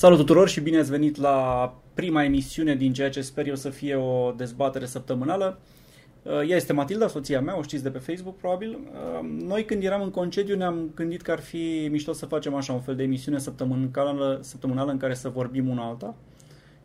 [0.00, 3.70] Salut tuturor și bine ați venit la prima emisiune din ceea ce sper eu să
[3.70, 5.58] fie o dezbatere săptămânală.
[6.22, 8.70] Uh, ea este Matilda, soția mea, o știți de pe Facebook probabil.
[8.70, 12.72] Uh, noi când eram în concediu ne-am gândit că ar fi mișto să facem așa
[12.72, 16.14] un fel de emisiune săptămânală, săptămânală în care să vorbim una alta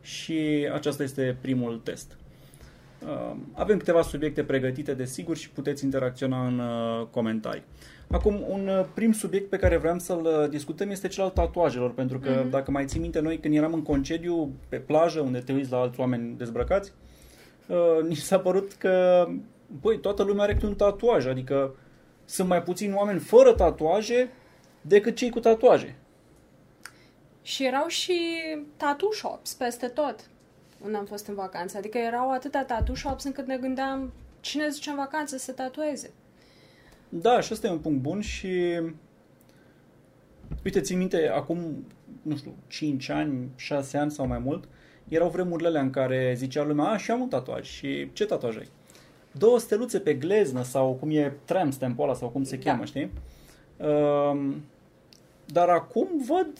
[0.00, 2.16] și acesta este primul test.
[3.02, 6.60] Uh, avem câteva subiecte pregătite, desigur, și puteți interacționa în
[7.10, 7.64] comentarii.
[8.10, 11.92] Acum, un uh, prim subiect pe care vreau să-l uh, discutăm este cel al tatuajelor,
[11.92, 12.50] pentru că, mm-hmm.
[12.50, 15.78] dacă mai ții minte, noi când eram în concediu pe plajă, unde te uiți la
[15.78, 16.92] alți oameni dezbrăcați,
[17.66, 19.26] uh, ni s-a părut că,
[19.80, 21.74] băi, toată lumea are un tatuaj, adică
[22.24, 24.28] sunt mai puțini oameni fără tatuaje
[24.80, 25.96] decât cei cu tatuaje.
[27.42, 28.20] Și erau și
[28.76, 30.30] tattoo shops peste tot
[30.86, 31.76] unde am fost în vacanță.
[31.76, 36.10] Adică erau atâtea tattoo shops încât ne gândeam cine zice în vacanță să tatueze.
[37.08, 38.80] Da, și ăsta e un punct bun și
[40.64, 41.86] uite, țin minte, acum,
[42.22, 44.68] nu știu, 5 ani, 6 ani sau mai mult,
[45.08, 47.66] erau vremurile alea în care zicea lumea, a, și am un tatuaj.
[47.66, 48.68] Și ce tatuaj ai?
[49.32, 52.84] Două steluțe pe gleznă sau cum e tram stamp ăla sau cum se cheamă, da.
[52.84, 53.10] știi?
[53.76, 54.54] Uh,
[55.46, 56.52] dar acum văd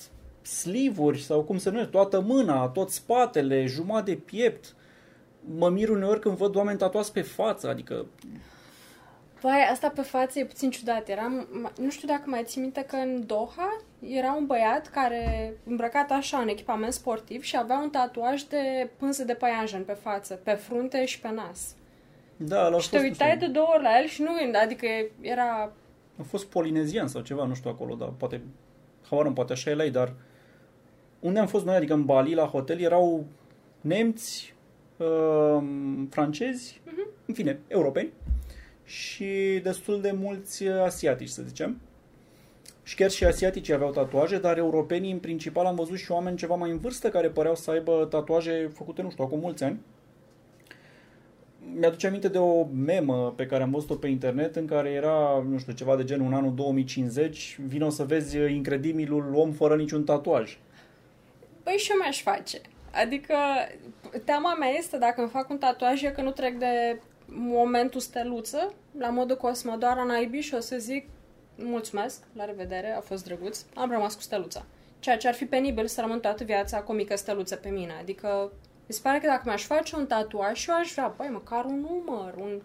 [0.46, 4.74] slivuri sau cum se numește, toată mâna, tot spatele, jumătate de piept.
[5.56, 8.06] Mă mir uneori când văd oameni tatuați pe față, adică
[9.40, 11.08] Vai, asta pe față e puțin ciudat.
[11.08, 11.48] Eram,
[11.80, 16.38] nu știu dacă mai ții minte că în Doha era un băiat care îmbrăcat așa
[16.38, 21.04] în echipament sportiv și avea un tatuaj de pânză de păianjen pe față, pe frunte
[21.04, 21.74] și pe nas.
[22.36, 24.86] Da, l-a Și te uitai de două ori la el și nu gândea, adică
[25.20, 25.72] era...
[26.18, 28.40] A fost polinezian sau ceva, nu știu acolo, dar poate,
[29.10, 30.12] habar poate așa e la ei, dar
[31.20, 33.24] unde am fost noi, adică în Bali, la hotel, erau
[33.80, 34.54] nemți,
[34.96, 35.62] uh,
[36.10, 37.26] francezi, uh-huh.
[37.26, 38.12] în fine, europeni,
[38.84, 41.80] și destul de mulți asiatici, să zicem.
[42.82, 46.54] Și chiar și asiaticii aveau tatuaje, dar europenii în principal am văzut și oameni ceva
[46.54, 49.80] mai în vârstă care păreau să aibă tatuaje făcute, nu știu, acum mulți ani.
[51.74, 55.58] Mi-aduce aminte de o memă pe care am văzut-o pe internet în care era, nu
[55.58, 60.58] știu, ceva de genul în anul 2050, vino să vezi incredibilul om fără niciun tatuaj.
[61.66, 62.60] Păi și eu mi-aș face.
[62.92, 63.36] Adică
[64.24, 69.08] teama mea este dacă îmi fac un tatuaj că nu trec de momentul steluță, la
[69.08, 71.08] modul că o să mă doară naibii și o să zic
[71.56, 74.64] mulțumesc, la revedere, a fost drăguț, am rămas cu steluța.
[74.98, 77.92] Ceea ce ar fi penibil să rămân toată viața cu o mică steluță pe mine.
[78.00, 78.52] Adică,
[78.86, 81.64] mi se pare că dacă mi-aș face un tatuaj și eu aș vrea, băi, măcar
[81.64, 82.62] un număr, un...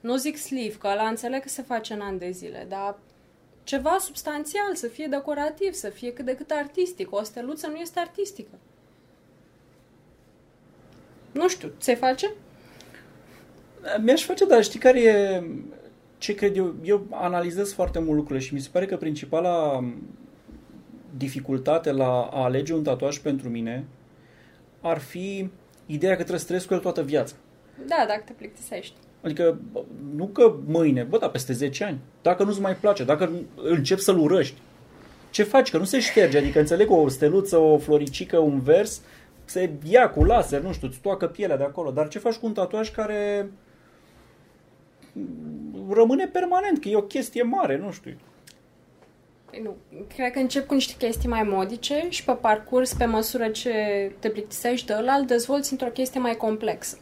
[0.00, 2.96] Nu zic sleeve, că la înțeleg că se face în ani de zile, dar
[3.64, 7.12] ceva substanțial, să fie decorativ, să fie cât de cât artistic.
[7.12, 8.58] O steluță nu este artistică.
[11.32, 12.32] Nu știu, ți face?
[14.00, 15.42] Mi-aș face, dar știi care e
[16.18, 16.74] ce cred eu?
[16.82, 19.84] Eu analizez foarte mult lucrurile și mi se pare că principala
[21.16, 23.84] dificultate la a alege un tatuaj pentru mine
[24.80, 25.50] ar fi
[25.86, 27.34] ideea că trebuie să trăiesc cu el toată viața.
[27.86, 28.94] Da, dacă te plictisești.
[29.22, 29.58] Adică,
[30.14, 31.98] nu că mâine, bă, da, peste 10 ani.
[32.22, 34.60] Dacă nu-ți mai place, dacă începi să-l urăști,
[35.30, 35.70] ce faci?
[35.70, 36.38] Că nu se șterge.
[36.38, 39.00] Adică înțeleg o steluță, o floricică, un vers,
[39.44, 41.90] se ia cu laser, nu știu, îți toacă pielea de acolo.
[41.90, 43.50] Dar ce faci cu un tatuaj care
[45.90, 48.16] rămâne permanent, că e o chestie mare, nu știu.
[49.50, 49.76] Păi nu,
[50.14, 53.72] cred că încep cu niște chestii mai modice și pe parcurs, pe măsură ce
[54.18, 56.98] te plictisești de ăla, îl dezvolți într-o chestie mai complexă.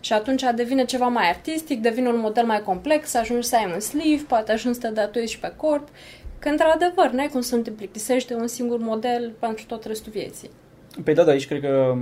[0.00, 3.80] Și atunci devine ceva mai artistic, devine un model mai complex, ajungi să ai un
[3.80, 5.88] sleeve, poate ajungi să te datuezi și pe corp,
[6.38, 10.12] că într-adevăr n-ai cum să nu te plictisești de un singur model pentru tot restul
[10.12, 10.50] vieții.
[11.04, 11.96] Păi da, da, aici cred că,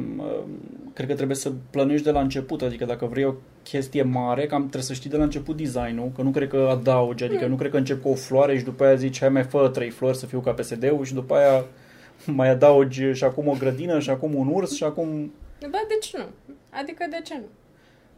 [0.93, 4.61] cred că trebuie să plănuiești de la început, adică dacă vrei o chestie mare, cam
[4.61, 7.51] trebuie să știi de la început designul, că nu cred că adaugi, adică mm.
[7.51, 9.91] nu cred că încep cu o floare și după aia zici, hai mai fă trei
[9.91, 11.65] flori să fiu ca PSD-ul și după aia
[12.39, 15.33] mai adaugi și acum o grădină și acum un urs și acum...
[15.59, 16.55] Da, de ce nu?
[16.71, 17.47] Adică de ce nu?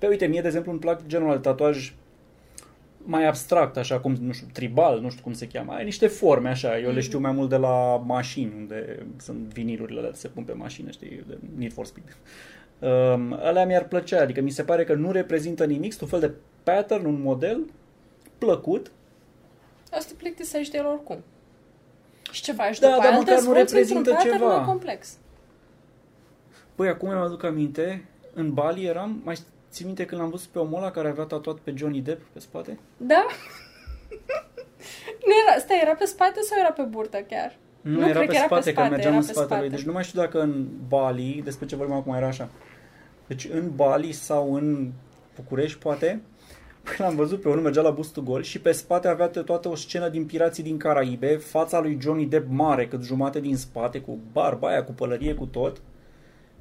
[0.00, 1.94] Pe uite, mie de exemplu îmi plac genul de tatuaj
[3.05, 5.72] mai abstract, așa cum, nu știu, tribal, nu știu cum se cheamă.
[5.72, 6.95] Ai niște forme așa, eu mm-hmm.
[6.95, 10.91] le știu mai mult de la mașini, unde sunt vinilurile alea se pun pe mașină,
[10.91, 12.16] știi, de Need for Speed.
[12.78, 16.28] Um, alea mi-ar plăcea, adică mi se pare că nu reprezintă nimic, sunt un fel
[16.28, 17.60] de pattern, un model
[18.39, 18.91] plăcut.
[19.91, 21.19] Asta te plictisești de el oricum.
[22.30, 24.60] Și ce faci da, după dar măcar nu reprezintă ceva.
[24.60, 25.16] complex.
[26.75, 28.04] Păi acum mi aduc aminte,
[28.34, 29.36] în Bali eram, mai
[29.71, 32.39] Ții minte când l-am văzut pe omul ăla care avea tatuat pe Johnny Depp pe
[32.39, 32.78] spate?
[32.97, 33.27] Da.
[35.27, 37.57] nu era, stai, era pe spate sau era pe burtă chiar?
[37.81, 39.61] Nu, nu era, pe, era spate, pe spate, că mergeam în spatele spate.
[39.61, 39.71] lui.
[39.71, 42.49] Deci nu mai știu dacă în Bali, despre ce vorbim acum, era așa.
[43.27, 44.91] Deci în Bali sau în
[45.34, 46.23] București, poate,
[46.83, 49.75] Păi l-am văzut pe unul, mergea la bustul gol și pe spate avea toată o
[49.75, 54.19] scenă din Pirații din Caraibe, fața lui Johnny Depp mare, cât jumate din spate, cu
[54.33, 55.81] barba aia, cu pălărie, cu tot.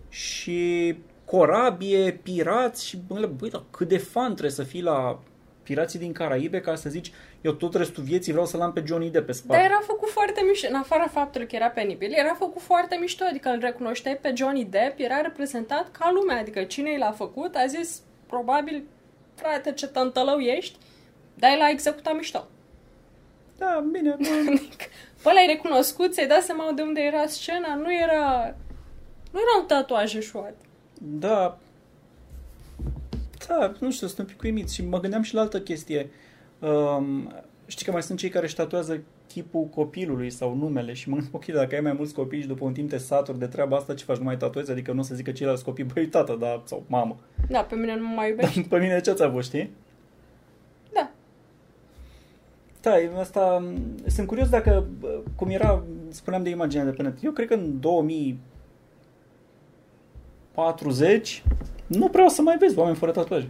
[0.09, 0.95] Și
[1.29, 5.19] corabie, pirați și băi, băi, dar cât de fan trebuie să fii la
[5.63, 7.11] Pirații din Caraibe ca să zici
[7.41, 9.59] eu tot restul vieții vreau să-l am pe Johnny Depp pe spate.
[9.59, 13.23] Dar era făcut foarte mișto, în afara faptului că era penibil, era făcut foarte mișto,
[13.29, 17.65] adică îl recunoșteai pe Johnny Depp, era reprezentat ca lumea, adică cine l-a făcut a
[17.65, 18.83] zis, probabil,
[19.35, 20.77] frate, ce tântălău ești,
[21.33, 22.47] dar el a executat mișto.
[23.57, 24.15] Da, bine.
[25.23, 28.55] Păi l-ai recunoscut, ți-ai dat seama de unde era scena, nu era...
[29.31, 30.55] Nu era un tatuaj eșuat.
[30.99, 31.57] Da.
[33.47, 36.09] Da, nu știu, sunt un pic uimit și mă gândeam și la altă chestie.
[36.59, 37.33] Um,
[37.65, 41.35] știi că mai sunt cei care își tatuează chipul copilului sau numele și mă gândesc,
[41.35, 43.93] ok, dacă ai mai mulți copii și după un timp te saturi de treaba asta,
[43.93, 44.71] ce faci, nu mai tatuezi?
[44.71, 47.17] Adică nu o să zică ceilalți copii, băi, tată, da, sau mamă.
[47.49, 48.61] Da, pe mine nu mă mai iubești.
[48.61, 49.71] Da, pe mine ce-ți avut, știi?
[50.93, 51.11] Da.
[52.81, 53.63] Da, asta,
[54.07, 54.87] sunt curios dacă,
[55.35, 57.79] cum era, spuneam de imaginea de pe net, eu cred că în
[60.59, 61.43] 2040
[61.87, 63.49] nu prea o să mai vezi oameni fără tatuaje.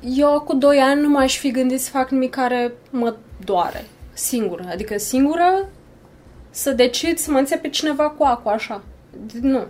[0.00, 3.84] Eu cu 2 ani nu m-aș fi gândit să fac nimic care mă doare.
[4.12, 4.64] Singură.
[4.70, 5.68] Adică singură
[6.50, 8.82] să decid să mă înțep pe cineva cu acu, așa.
[9.40, 9.64] Nu.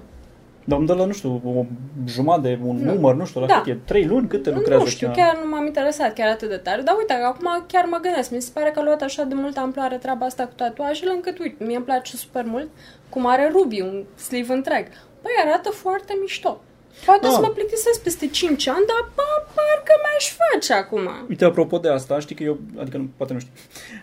[0.65, 1.65] Dar îmi dă la, nu știu, o
[2.07, 2.93] jumătate, un nu.
[2.93, 3.61] număr, nu știu, la da.
[3.61, 3.79] cât e?
[3.85, 4.29] Trei luni?
[4.29, 4.83] Cât te lucrează?
[4.83, 6.83] Nu știu, chiar nu m-am interesat chiar atât de tare.
[6.83, 8.31] Dar uite, acum chiar mă gândesc.
[8.31, 11.39] Mi se pare că a luat așa de multă amploare treaba asta cu tatuajele, încât,
[11.39, 12.69] uite, mie îmi place super mult
[13.09, 14.87] cum are Ruby, un sleeve întreg.
[15.23, 16.61] Păi arată foarte mișto.
[17.05, 17.33] Poate ah.
[17.33, 19.23] să mă plictisesc peste 5 ani, dar bă,
[19.55, 21.27] parcă mi-aș face acum.
[21.29, 23.53] Uite, apropo de asta, știi că eu, adică nu, poate nu știu,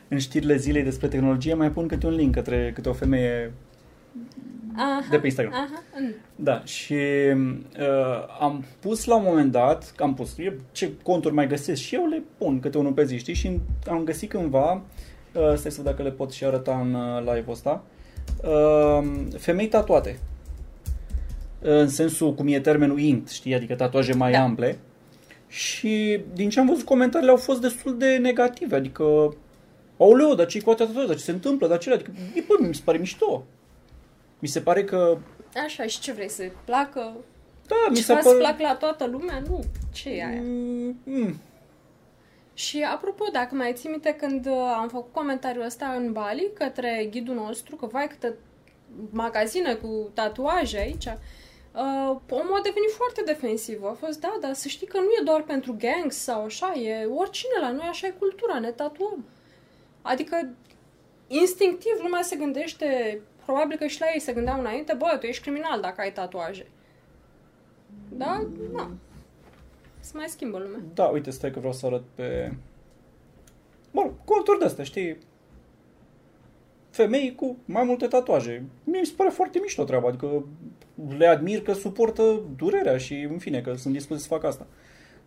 [0.07, 3.53] în știrile zilei despre tehnologie mai pun câte un link către câte o femeie
[4.75, 5.53] aha, de pe Instagram.
[5.53, 5.83] Aha.
[6.35, 11.47] Da, și uh, am pus la un moment dat, am pus, eu, ce conturi mai
[11.47, 13.33] găsesc și eu le pun câte unul pe zi, știi?
[13.33, 17.19] Și am găsit cândva, uh, stai să văd dacă le pot și arăta în uh,
[17.19, 17.94] live-ul ăsta, uh,
[19.37, 20.19] femei tatuate
[21.67, 24.41] în sensul cum e termenul int, știi, adică tatuaje mai da.
[24.41, 24.79] ample.
[25.47, 29.35] Și din ce am văzut, comentariile au fost destul de negative, adică
[29.97, 32.75] Aoleu, dar ce-i cu tatuaje, dar ce se întâmplă, dar ce adică, e, bă, mi
[32.75, 33.45] se pare mișto.
[34.39, 35.17] Mi se pare că...
[35.65, 37.13] Așa, și ce vrei, să placă?
[37.67, 38.37] Da, mi se pare...
[38.37, 39.41] plac la toată lumea?
[39.47, 39.63] Nu,
[39.93, 40.41] ce e aia?
[40.43, 41.39] Mm, mm.
[42.57, 47.07] Și apropo, dacă mai ții minte când uh, am făcut comentariul ăsta în Bali către
[47.11, 48.33] ghidul nostru, că vai câte
[49.09, 53.83] magazine cu tatuaje aici, uh, omul a devenit foarte defensiv.
[53.83, 57.05] A fost, da, dar să știi că nu e doar pentru gangs sau așa, e
[57.05, 59.25] oricine la noi, așa e cultura, ne tatuăm.
[60.01, 60.49] Adică,
[61.27, 65.41] instinctiv, lumea se gândește, probabil că și la ei se gândeau înainte, bă, tu ești
[65.41, 66.67] criminal dacă ai tatuaje.
[68.09, 68.47] Da?
[68.73, 68.89] Da.
[70.05, 70.79] Se mai schimbă lumea.
[70.93, 72.51] Da, uite, stai că vreau să arăt pe...
[73.91, 75.17] Bă, conturi de astea, știi?
[76.95, 78.63] femei cu mai multe tatuaje.
[78.83, 80.45] Mie mi se pare foarte mișto treaba, adică
[81.17, 84.67] le admir că suportă durerea și, în fine, că sunt dispuși să fac asta.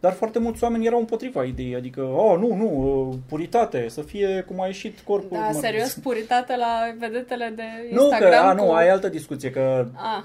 [0.01, 4.61] Dar foarte mulți oameni erau împotriva ideii, adică, oh, nu, nu, puritate, să fie cum
[4.61, 5.37] a ieșit corpul.
[5.37, 8.31] Da, mă, serios, puritate la vedetele de Instagram?
[8.31, 8.65] Nu, că, a, cu...
[8.65, 10.25] nu, ai altă discuție, că a.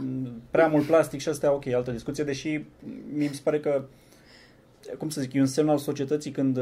[0.51, 2.63] prea mult plastic și asta, ok, altă discuție, deși
[3.13, 3.85] mi se pare că
[4.97, 6.59] cum să zic, e un semn al societății când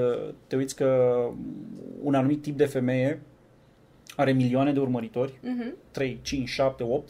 [0.47, 1.15] te uiți că
[2.03, 3.21] un anumit tip de femeie
[4.15, 5.73] are milioane de urmăritori, uh-huh.
[5.91, 7.09] 3, 5, 7, 8.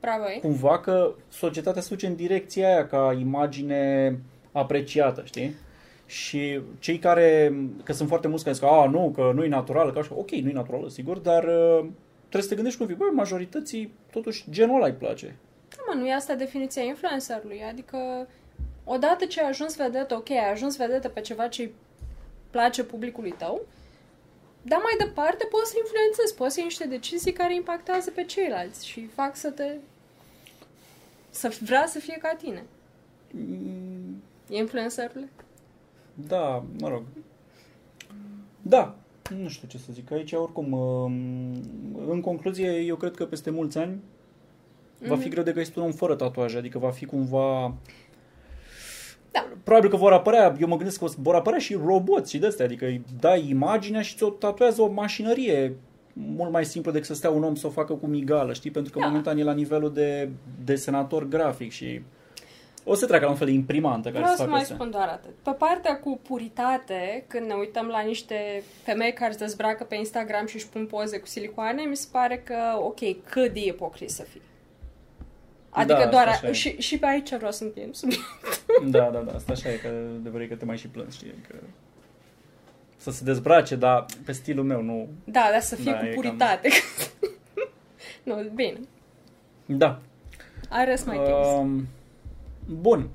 [0.00, 0.24] Bravo.
[0.40, 4.18] Cumva că societatea se duce în direcția aia ca imagine
[4.52, 5.54] apreciată, știi?
[6.06, 7.54] Și cei care,
[7.84, 10.30] că sunt foarte mulți care zic, a, nu, că nu e naturală, că așa, ok,
[10.30, 11.86] nu e naturală, sigur, dar uh,
[12.18, 15.36] trebuie să te gândești cum vii, băi, majorității, totuși, genul ăla îi place.
[15.76, 17.96] Da, mă, nu e asta definiția influencerului, adică
[18.94, 21.74] odată ce ai ajuns vedetă, ok, ai ajuns vedetă pe ceva ce îi
[22.50, 23.60] place publicului tău,
[24.62, 28.86] dar mai departe poți să influențezi, poți să iei niște decizii care impactează pe ceilalți
[28.86, 29.76] și fac să te...
[31.30, 32.62] să vrea să fie ca tine.
[33.30, 34.22] Mm.
[34.48, 35.28] Influencerule?
[36.14, 37.02] Da, mă rog.
[38.62, 38.96] Da,
[39.36, 40.10] nu știu ce să zic.
[40.10, 41.12] Aici, oricum, um,
[42.08, 45.06] în concluzie, eu cred că peste mulți ani mm-hmm.
[45.06, 45.30] va fi mhm.
[45.30, 47.74] greu de găsit un om fără tatuaje, adică va fi cumva
[49.30, 49.46] da.
[49.64, 52.64] Probabil că vor apărea, eu mă gândesc că vor apărea și roboți și de astea,
[52.64, 55.76] adică îi dai imaginea și ți-o tatuează o mașinărie
[56.12, 58.70] mult mai simplu decât să stea un om să o facă cu migală, știi?
[58.70, 59.06] Pentru că da.
[59.06, 60.30] momentan e la nivelul de
[60.64, 62.02] desenator grafic și
[62.84, 64.76] o să treacă la un fel de imprimantă care Vreau să, să mai astea.
[64.76, 65.30] spun doar atât.
[65.42, 70.46] Pe partea cu puritate, când ne uităm la niște femei care se dezbracă pe Instagram
[70.46, 74.22] și își pun poze cu silicoane, mi se pare că, ok, cât de ipocrit să
[74.22, 74.40] fii.
[75.70, 76.26] Adică Da, doar...
[76.26, 76.52] asta așa e.
[76.52, 78.22] și, și pe aici vreau să încheiem subiect.
[78.90, 81.34] Da, da, da, asta așa e, că adevărul e că te mai și plângi, știi,
[81.48, 81.54] că
[82.96, 85.08] să se dezbrace, dar pe stilul meu, nu...
[85.24, 86.68] Da, dar să fie Da, cu e cam- puritate.
[88.22, 88.78] nu, bine.
[89.66, 90.00] Da.
[90.80, 91.48] I rest my case.
[91.50, 91.86] Um,
[92.66, 93.08] bun.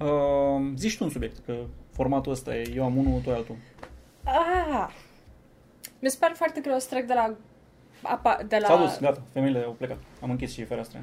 [0.00, 1.56] Uh, zici tu un subiect, că
[1.92, 3.56] formatul ăsta e, eu am unul, tu ai altul.
[4.24, 4.88] Ah.
[5.98, 7.34] Mi se pare foarte greu să trec de la
[8.02, 9.98] apa, de S-a la, dus, gata, femeile au plecat.
[10.20, 11.00] Am închis și fereastra.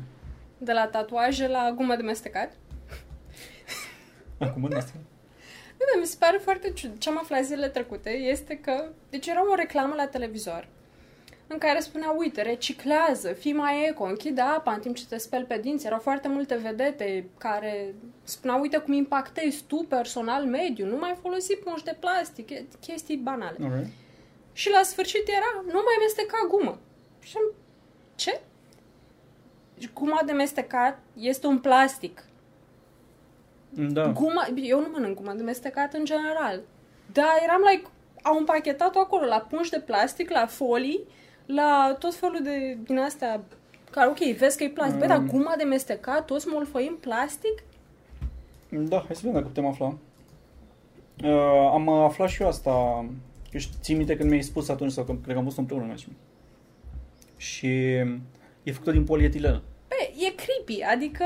[0.58, 2.54] de la tatuaje la gumă de mestecat.
[4.38, 4.94] Acum în asta.
[5.78, 6.98] Nu, dar mi se pare foarte ciudat.
[6.98, 8.84] Ce am aflat zilele trecute este că...
[9.10, 10.68] Deci era o reclamă la televizor
[11.52, 15.44] în care spunea, uite, reciclează, fii mai eco, închide apa în timp ce te speli
[15.44, 15.86] pe dinți.
[15.86, 21.56] Erau foarte multe vedete care spuneau, uite cum impactezi tu personal mediul, nu mai folosi
[21.56, 23.58] pungi de plastic, e- chestii banale.
[23.64, 23.90] Alright.
[24.54, 26.78] Și la sfârșit era, nu mai mesteca gumă.
[27.20, 27.54] Și am,
[28.16, 28.42] ce?
[29.94, 32.24] Guma de mestecat este un plastic.
[33.70, 34.08] Da.
[34.08, 36.62] Guma, eu nu mănânc gumă de mestecat în general.
[37.12, 37.88] Dar eram like,
[38.22, 41.04] au împachetat-o acolo la pungi de plastic, la folii,
[41.46, 43.42] la tot felul de din astea
[43.92, 45.00] care, ok, vezi că e plastic.
[45.00, 45.28] Băi, dar Mm.
[45.28, 47.64] guma de mestecat, toți molfăim plastic?
[48.70, 49.94] Da, hai să vedem dacă putem afla.
[51.24, 53.06] Uh, am aflat și eu asta.
[53.52, 55.86] Eu știu, țin minte când mi-ai spus atunci, sau că cred că am văzut împreună
[55.86, 56.06] mai
[57.38, 57.68] Și
[58.64, 59.62] e făcută din polietilenă.
[59.88, 61.26] Bă, e creepy, adică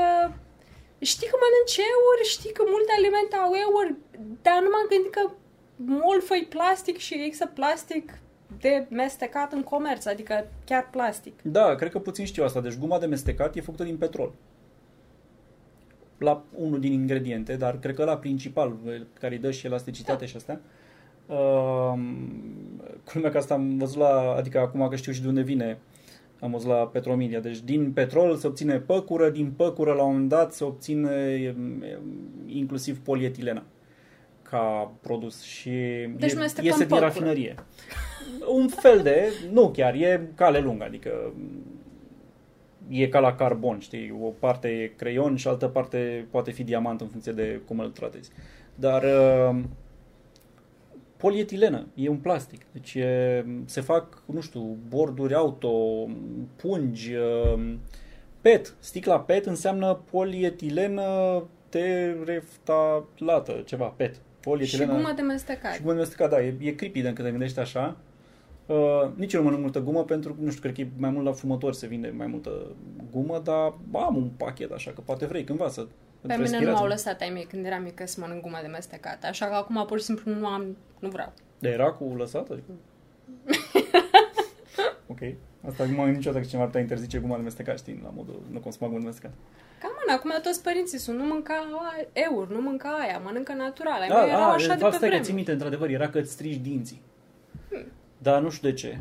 [0.98, 3.94] știi că mănânci euri, știi că multe alimente au euri,
[4.42, 5.30] dar nu m-am gândit că
[5.76, 8.18] molfăi plastic și există plastic
[8.60, 11.42] de mestecat în comerț, adică chiar plastic.
[11.42, 12.60] Da, cred că puțin știu asta.
[12.60, 14.32] Deci guma de mestecat e făcută din petrol.
[16.18, 18.76] La unul din ingrediente, dar cred că la principal,
[19.20, 20.26] care îi dă și elasticitate Da.
[20.26, 20.60] și astea.
[21.26, 21.92] Uh,
[23.12, 25.78] culmea că asta am văzut la, adică acum că știu și de unde vine,
[26.40, 27.40] am văzut la Petromedia.
[27.40, 31.84] Deci din petrol se obține păcură, din păcură la un moment dat se obține um,
[32.46, 33.62] inclusiv polietilena
[34.42, 35.70] ca produs și
[36.16, 37.06] Deci e, mestecăm iese din păcură.
[37.06, 37.54] rafinărie.
[38.48, 41.32] Un fel de, nu chiar, e cale lungă, adică
[42.88, 47.00] e ca la carbon, știi, o parte e creion și altă parte poate fi diamant
[47.00, 48.30] în funcție de cum îl tratezi.
[48.74, 49.60] Dar uh,
[51.16, 52.60] polietilenă, e un plastic.
[52.72, 56.06] Deci e, se fac, nu știu, borduri auto,
[56.56, 57.74] pungi, uh,
[58.40, 58.74] PET.
[58.78, 64.14] Sticla PET înseamnă polietilenă tereftalată, ceva, PET.
[64.14, 64.92] Și Polietilenă.
[64.92, 65.74] gumă de mestecat.
[65.74, 67.96] Și gumă de mestecat, da, e, e creepy de când te gândești așa.
[68.66, 71.10] Uh, nici eu nu mănânc multă gumă pentru că, nu știu, cred că e mai
[71.10, 72.50] mult la fumători se vinde mai multă
[73.10, 75.86] gumă, dar bă, am un pachet așa, că poate vrei cândva să
[76.26, 76.80] Pe îți mine nu respirați.
[76.80, 79.84] m-au lăsat ai mei când eram mică să mănânc gumă de mestecat, așa că acum
[79.86, 81.32] pur și simplu nu am, nu vreau.
[81.58, 82.48] Dar era cu lăsat?
[82.50, 82.70] Adică...
[85.12, 85.18] ok.
[85.68, 88.10] Asta nu m-am gândit niciodată că cineva ar putea interzice guma de mestecat, știi, la
[88.14, 89.30] modul nu consuma gumă de mestecat.
[89.80, 94.00] Cam mă, acum toți părinții sunt, nu mânca a- eur, nu mânca aia, mănâncă natural.
[94.00, 95.22] Ai Da, mei erau a, așa de de fapt, pe stai că vreme.
[95.22, 97.02] ții minte, într-adevăr, era că îți strici dinții.
[98.18, 98.98] Dar nu știu de ce.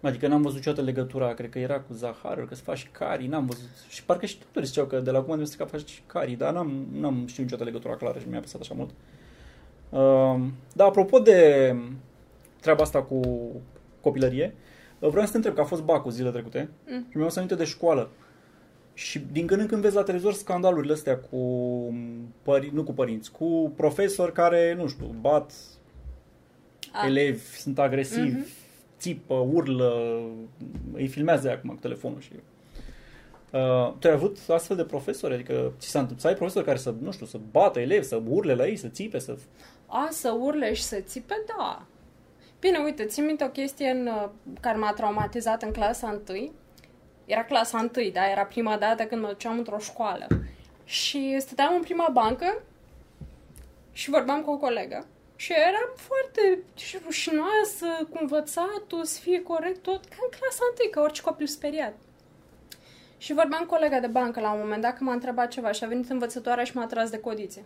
[0.00, 3.46] Adică n-am văzut niciodată legătura, cred că era cu zaharul, că se faci cari, n-am
[3.46, 3.68] văzut.
[3.88, 6.86] Și parcă și doctorii ziceau că de la guma de mestecat faci cari, dar n-am,
[6.92, 8.90] n-am știut niciodată legătura clară și mi-a păsat așa mult.
[9.90, 11.74] Uh, da, apropo de
[12.60, 13.20] treaba asta cu
[14.00, 14.54] copilărie,
[14.98, 17.06] uh, vreau să te întreb, că a fost bacul zilele trecute Mm.
[17.10, 18.08] și mi-au să aminte de școală.
[18.94, 21.38] Și din când în când vezi la televizor scandalurile astea cu
[22.42, 25.52] pări, nu cu părinți, cu profesori care, nu știu, bat
[26.92, 27.06] A.
[27.06, 28.46] elevi, sunt agresivi, Mhm.
[28.98, 30.20] Țipă, urlă,
[30.92, 32.32] îi filmează acum cu telefonul și...
[33.52, 35.34] Uh, tu ai avut astfel de profesori?
[35.34, 38.22] Adică ți s-a întâmplat să ai profesori care să, nu știu, să bată elevi, să
[38.28, 39.36] urle la ei, să țipe, să...
[39.86, 41.86] A, să urle și să țipe, da.
[42.60, 44.28] Bine, uite, țin minte o chestie în, uh,
[44.60, 46.52] care m-a traumatizat în clasa 1.
[47.24, 48.30] Era clasa 1, da?
[48.30, 50.26] Era prima dată când mă duceam într-o școală.
[50.84, 52.62] Și stăteam în prima bancă
[53.92, 55.06] și vorbeam cu o colegă.
[55.36, 60.90] Și eram foarte și rușinoasă cu învățatul, să fie corect tot, ca în clasa 1,
[60.90, 61.94] ca orice copil speriat.
[63.18, 65.84] Și vorbeam cu colega de bancă la un moment dat că m-a întrebat ceva și
[65.84, 67.64] a venit învățătoarea și m-a tras de codițe.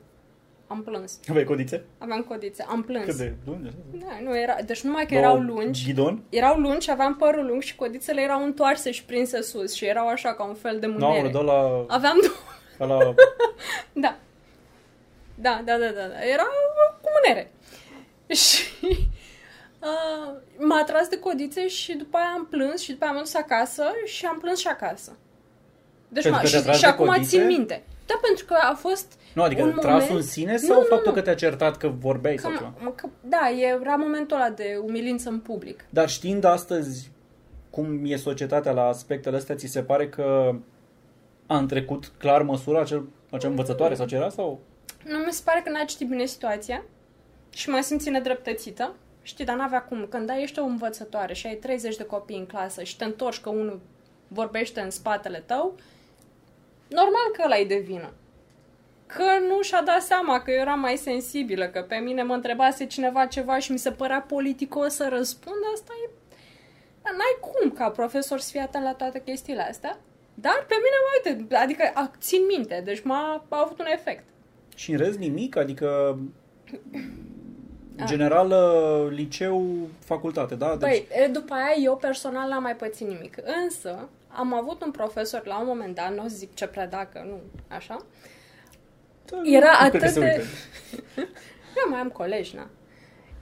[0.67, 1.19] Am plâns.
[1.29, 1.85] Aveai codițe?
[1.99, 3.05] Aveam codițe, am plâns.
[3.05, 3.71] Cât de lungi?
[3.93, 6.23] Da, nu era, deci numai că Două erau lungi, Ghidon?
[6.29, 10.09] erau lungi și aveam părul lung și codițele erau întoarse și prinse sus și erau
[10.09, 11.23] așa ca un fel de Nu, mânere.
[11.23, 12.35] no, dă la, Aveam două,
[12.79, 13.15] ca la...
[14.05, 14.17] da.
[15.35, 16.25] Da, da, da, da, da.
[16.33, 16.47] Era
[17.00, 17.50] cu mânere.
[18.45, 18.63] Și
[19.81, 23.35] uh, m-a tras de codițe și după aia am plâns și după aia am dus
[23.35, 25.17] acasă și am plâns și acasă.
[26.09, 27.27] Deci Pentru m-a, că te-a și, tras și de acum codițe?
[27.29, 27.83] țin minte.
[28.07, 30.17] Da, pentru că a fost Nu, adică un trasul moment...
[30.17, 31.13] în sine Nu, sau nu, faptul nu.
[31.13, 32.73] că te-a certat că vorbeai sau ceva?
[32.79, 35.85] Cam, că, da, era momentul ăla de umilință în public.
[35.91, 37.11] Dar știind astăzi
[37.71, 40.55] cum e societatea la aspectele astea, ți se pare că
[41.47, 44.29] a întrecut clar măsura acel, acea învățătoare sau ce era?
[44.29, 44.61] Sau?
[45.05, 46.85] Nu mi se pare că n-a citit bine situația
[47.54, 48.95] și m-a simțit nedreptățită.
[49.23, 50.07] Știi, dar n-avea cum.
[50.07, 53.40] Când ai ești o învățătoare și ai 30 de copii în clasă și te întorci
[53.40, 53.80] că unul
[54.28, 55.75] vorbește în spatele tău,
[56.88, 58.12] normal că ăla e de vină.
[59.07, 62.87] Că nu și-a dat seama că eu eram mai sensibilă, că pe mine mă întrebase
[62.87, 66.11] cineva ceva și mi se părea politicos să răspund, asta e...
[67.02, 69.99] Dar n-ai cum ca profesor să fie atent la toate chestiile astea.
[70.35, 74.25] Dar pe mine, mă uite, adică a, țin minte, deci m-a a avut un efect.
[74.75, 75.57] Și în rest nimic?
[75.57, 76.19] Adică
[78.05, 80.77] general uh, liceu, facultate, da?
[80.77, 83.37] Deci, Păi, e, după aia eu personal n-am mai pățit nimic.
[83.65, 87.09] Însă, am avut un profesor la un moment dat, nu o să zic ce preda,
[87.13, 87.97] că nu, așa,
[89.25, 90.43] da, era nu cred că atât se de- uită.
[91.85, 92.67] eu mai am colegi, na.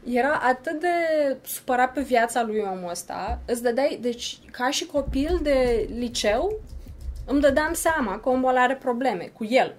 [0.04, 0.88] Era atât de
[1.44, 6.60] supărat pe viața lui omul ăsta, îți dădeai, deci, ca și copil de liceu,
[7.26, 9.74] îmi dădeam seama că omul ăla are probleme cu el.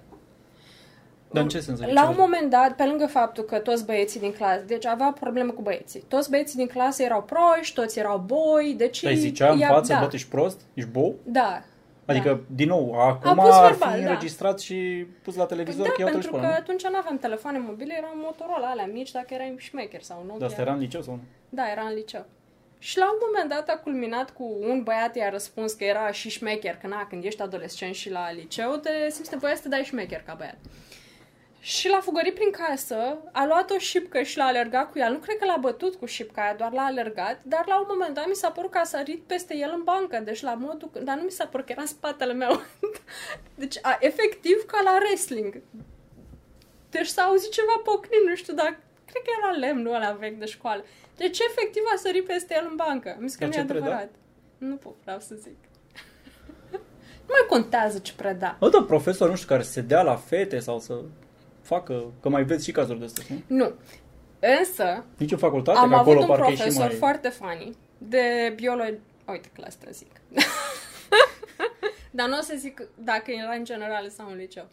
[1.32, 1.80] Dar în ce sens?
[1.80, 4.86] Adică La ce- un moment dat, pe lângă faptul că toți băieții din clasă, deci
[4.86, 6.00] avea probleme cu băieții.
[6.08, 9.02] Toți băieții din clasă erau proști, toți erau boi, deci...
[9.02, 10.60] Dar îi zicea în ea- față, da, bă, tu ești prost?
[10.74, 11.14] Ești bou?
[11.24, 11.62] Da.
[12.06, 12.40] Adică, da.
[12.54, 14.08] din nou, acum pus ar verbal, fi da.
[14.08, 16.58] înregistrat și pus la televizor da, că iau pentru școală, că nu?
[16.58, 20.34] atunci nu aveam telefoane mobile, erau Motorola alea mici, dacă erai șmecher sau nu.
[20.38, 21.20] Dar asta era în liceu sau nu?
[21.48, 22.24] Da, era în liceu.
[22.78, 26.30] Și la un moment dat a culminat cu un băiat i-a răspuns că era și
[26.30, 29.82] șmecher, că na, când ești adolescent și la liceu, te simți nevoia să te dai
[29.82, 30.56] șmecher ca băiat.
[31.60, 35.08] Și l-a fugărit prin casă, a luat o șipcă și l-a alergat cu ea.
[35.08, 38.14] Nu cred că l-a bătut cu șipca aia, doar l-a alergat, dar la un moment
[38.14, 40.90] dat mi s-a părut că a sărit peste el în bancă, deci la modul...
[41.02, 42.60] Dar nu mi s-a părut că era în spatele meu.
[43.62, 45.62] deci, a, efectiv, ca la wrestling.
[46.90, 50.46] Deci s-a auzit ceva pocnind, nu știu, dar cred că era lemnul ăla vechi de
[50.46, 50.84] școală.
[51.16, 53.16] Deci efectiv a sărit peste el în bancă.
[53.18, 53.84] Mi se că Dar nu e ce preda?
[53.84, 54.10] adevărat.
[54.58, 55.56] Nu pot, vreau să zic.
[57.26, 58.56] nu mai contează ce preda.
[58.58, 61.00] Bă, da, profesor, nu știu, care se dea la fete sau să
[61.74, 63.56] facă, că mai vezi și cazuri de astea, nu?
[63.56, 63.72] Nu.
[64.58, 66.96] Însă, Nici în facultate, am că acolo avut un parcă e și profesor mai...
[66.96, 69.00] foarte funny de biologie.
[69.26, 70.10] Uite că la asta zic.
[72.16, 74.68] Dar nu o să zic dacă era în general sau în liceu.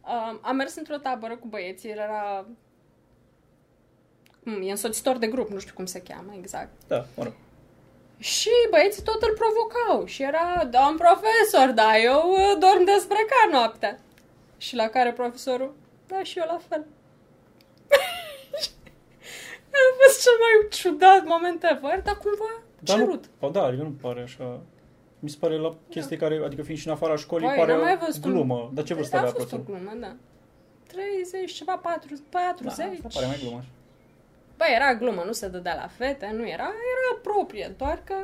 [0.00, 2.46] Um, am mers într-o tabără cu băieții, el era...
[4.42, 6.70] Mm, e însoțitor de grup, nu știu cum se cheamă exact.
[6.86, 7.32] Da, mă rog.
[8.18, 13.98] Și băieții tot îl provocau și era, domn profesor, da, eu uh, dorm dezbrăcat noaptea.
[14.56, 15.74] Și la care profesorul,
[16.06, 16.86] da, și eu la fel.
[19.72, 23.24] a fost cel mai ciudat moment ever, dar cumva Dar cerut.
[23.40, 24.60] nu, da, adică nu pare așa...
[25.18, 27.80] Mi se pare la chestii care, adică fiind și în afara școlii, Băi, pare n-am
[27.80, 28.70] mai o văzut un- glumă.
[28.74, 29.82] Dar ce vârstă a avea fost o profesorul?
[29.90, 30.16] glumă, da.
[30.86, 32.86] 30, ceva, 40, Da, 40.
[33.04, 33.56] asta pare mai glumă.
[33.58, 33.68] așa.
[34.56, 38.14] Băi, era glumă, nu se dădea la fete, nu era, era proprie, doar că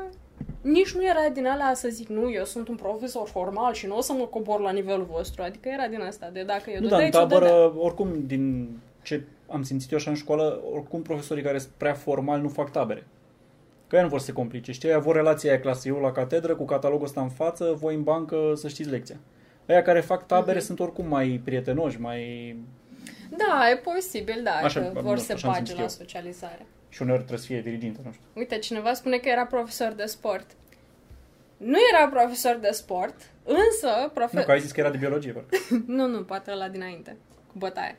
[0.70, 3.96] nici nu era din alea să zic, nu, eu sunt un profesor formal și nu
[3.96, 5.42] o să mă cobor la nivelul vostru.
[5.42, 7.48] Adică era din asta, de dacă eu Nu, dar dădeai, în ți-o dădea.
[7.48, 8.68] tabără, oricum, din
[9.02, 12.70] ce am simțit eu așa în școală, oricum profesorii care sunt prea formali nu fac
[12.70, 13.06] tabere.
[13.86, 14.72] Că ei nu vor să se complice.
[14.72, 15.88] Știi, aia vor relația aia clasă.
[15.88, 19.16] Eu la catedră, cu catalogul ăsta în față, voi în bancă să știți lecția.
[19.68, 20.66] Aia care fac tabere Mhm.
[20.66, 22.56] sunt oricum mai prietenoși, mai...
[23.36, 25.76] Da, e posibil, da, Așa, așa, că nu, vor să se așa am bage simțit
[25.76, 25.88] la eu.
[25.88, 26.66] socializare.
[26.88, 28.24] Și uneori trebuie să fie diriginte, nu știu.
[28.34, 30.46] Uite, cineva spune că era profesor de sport.
[31.56, 34.10] Nu era profesor de sport, însă...
[34.14, 34.36] Profe...
[34.36, 35.56] Nu, că ai zis că era de biologie, parcă.
[35.86, 37.98] nu, nu, poate la dinainte, cu bătaie.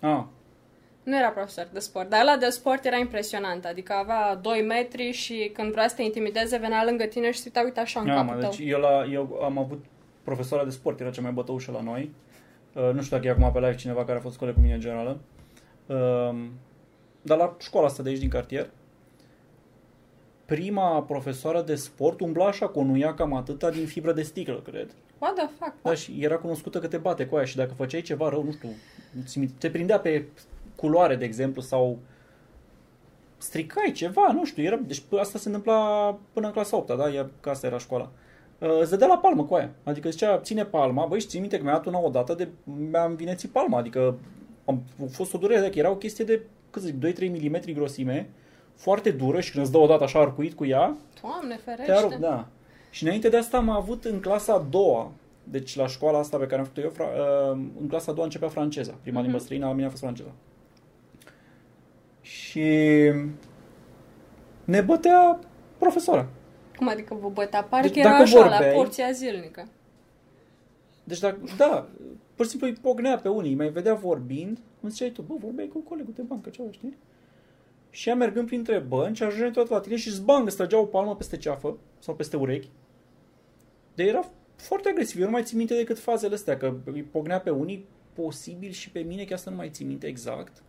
[0.00, 0.22] Ah,
[1.02, 5.10] Nu era profesor de sport, dar ăla de sport era impresionant, adică avea 2 metri
[5.10, 8.06] și când vrea să te intimideze, venea lângă tine și se uita, uite așa în
[8.06, 8.50] Da, capul mă, tău.
[8.50, 9.84] deci eu, la, eu am avut
[10.22, 12.10] profesoara de sport, era cea mai bătăușă la noi.
[12.72, 14.74] Uh, nu știu dacă e acum pe live cineva care a fost coleg cu mine
[14.74, 15.20] în generală.
[15.86, 16.44] Uh,
[17.22, 18.70] dar la școala asta de aici din cartier,
[20.44, 24.60] prima profesoară de sport umbla așa cu o nuia cam atâta din fibră de sticlă,
[24.64, 24.90] cred.
[25.18, 25.74] What the fuck?
[25.82, 28.52] Da, și era cunoscută că te bate cu aia și dacă făceai ceva rău, nu
[28.52, 28.68] știu,
[29.24, 30.24] ți- te prindea pe
[30.76, 31.98] culoare, de exemplu, sau
[33.38, 35.78] stricai ceva, nu știu, era, deci asta se întâmpla
[36.32, 37.08] până în clasa 8 da?
[37.10, 38.10] Ea, că asta era școala.
[38.58, 39.70] Uh, Îți dădea la palmă cu aia.
[39.84, 42.48] Adică zicea, ține palma, băi, și ții minte că mi-a dat una odată de,
[42.90, 44.18] mi-a învinețit palma, adică
[44.64, 46.40] am a fost o durere, că era o chestie de,
[46.72, 48.28] cât să zic, 2-3 mm grosime,
[48.74, 51.92] foarte dură și când îți dă odată așa arcuit cu ea, Doamne, te ferește.
[51.92, 52.46] arunc, da.
[52.90, 55.10] Și înainte de asta am avut în clasa a doua,
[55.44, 58.26] deci la școala asta pe care am făcut eu, fra- uh, în clasa a doua
[58.26, 58.94] începea franceza.
[59.02, 59.24] Prima Mhm.
[59.28, 60.30] limbă străină a mine a fost franceza.
[62.20, 62.62] Și
[64.64, 65.38] ne bătea
[65.78, 66.26] profesoara.
[66.76, 67.62] Cum adică vă bătea?
[67.62, 69.66] Parcă Deci era dacă așa, la vorbeai- porția zilnică.
[71.04, 71.86] Deci dacă, da,
[72.34, 75.68] pur și simplu îi pognea pe unii, mai vedea vorbind, cum ziceai tu, bă, vorbeai
[75.68, 76.96] cu colegul de bancă, ceva, știi?
[77.90, 81.16] Și ea mergând printre bănci, ajunge tot la tine și zbang, îți trăgea o palmă
[81.16, 82.68] peste ceafă sau peste urechi.
[83.94, 85.18] De era foarte agresiv.
[85.20, 88.90] Eu nu mai țin minte decât fazele astea, că îi pognea pe unii, posibil și
[88.90, 90.62] pe mine, chiar să nu mai țin minte exact.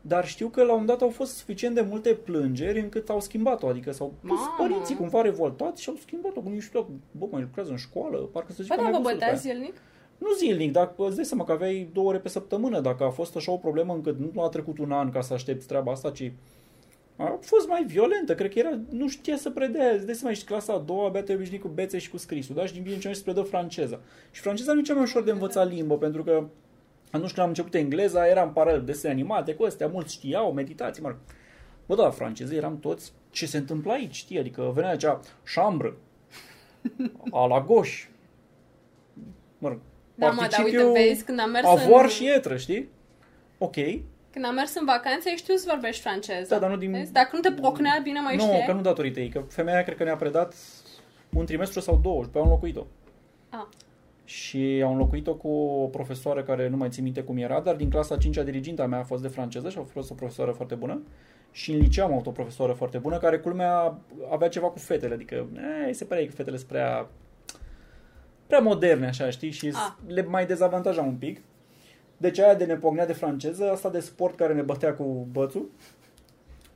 [0.00, 3.20] Dar știu că la un moment dat au fost suficient de multe plângeri încât au
[3.20, 4.54] schimbat-o, adică s-au pus Mamă!
[4.58, 6.40] părinții cumva revoltați și au schimbat-o.
[6.40, 9.00] Cum nu știu, bă, mai lucrează în școală, parcă să zic Bă, că dar mai
[9.00, 9.52] vă văzut pe bătea aia.
[9.54, 9.74] zilnic?
[10.22, 12.80] Nu zilnic, dar îți dai seama că aveai două ore pe săptămână.
[12.80, 15.66] Dacă a fost așa o problemă încât nu a trecut un an ca să aștepți
[15.66, 16.32] treaba asta, ci
[17.16, 18.34] a fost mai violentă.
[18.34, 19.90] Cred că era, nu știa să predea.
[19.90, 22.54] Îți dai seama, ești clasa a doua, abia te obișnuit cu bețe și cu scrisul,
[22.54, 22.66] da?
[22.66, 24.00] Și din bine ce mai se predă franceza.
[24.30, 26.46] Și franceza nu e cea mai ușor de învățat limbă, pentru că
[27.10, 31.02] atunci când am început engleza, era în paralel desene animate cu astea, mulți știau, meditații,
[31.02, 31.18] mă rog.
[31.86, 34.38] Bă, da, franceză eram toți ce se întâmplă aici, știi?
[34.38, 35.20] Adică venea acea
[35.54, 35.94] chambre,
[37.30, 38.10] a la gauche,
[39.58, 39.78] mă rog,
[40.14, 42.08] Da, mă, dar uite, Participiu vezi, când am mers avoir în...
[42.08, 42.88] și etră, știi?
[43.58, 43.74] Ok.
[44.32, 46.46] Când am mers în vacanță, ai știut să vorbești franceză.
[46.48, 47.12] Da, dar nu din- Vezi?
[47.12, 48.64] Dacă nu te pocnea bine, mai nu, știai?
[48.66, 50.54] că nu datorită ei, că femeia cred că ne-a predat
[51.36, 52.86] un trimestru sau două și pe au înlocuit-o.
[53.48, 53.66] Ah.
[54.24, 57.90] Și au înlocuit-o cu o profesoară care nu mai țin minte cum era, dar din
[57.90, 61.02] clasa 5-a diriginta mea a fost de franceză și a fost o profesoară foarte bună.
[61.50, 63.98] Și în liceu am avut o profesoară foarte bună care, culmea,
[64.30, 65.46] avea ceva cu fetele, adică
[65.86, 67.06] eh, se părea că fetele sunt prea,
[68.52, 69.92] prea moderne, așa, știi, și Ah.
[70.06, 71.40] le mai dezavantaja un pic.
[72.16, 75.70] Deci aia de ne pognea de franceză, asta de sport care ne bătea cu bățul.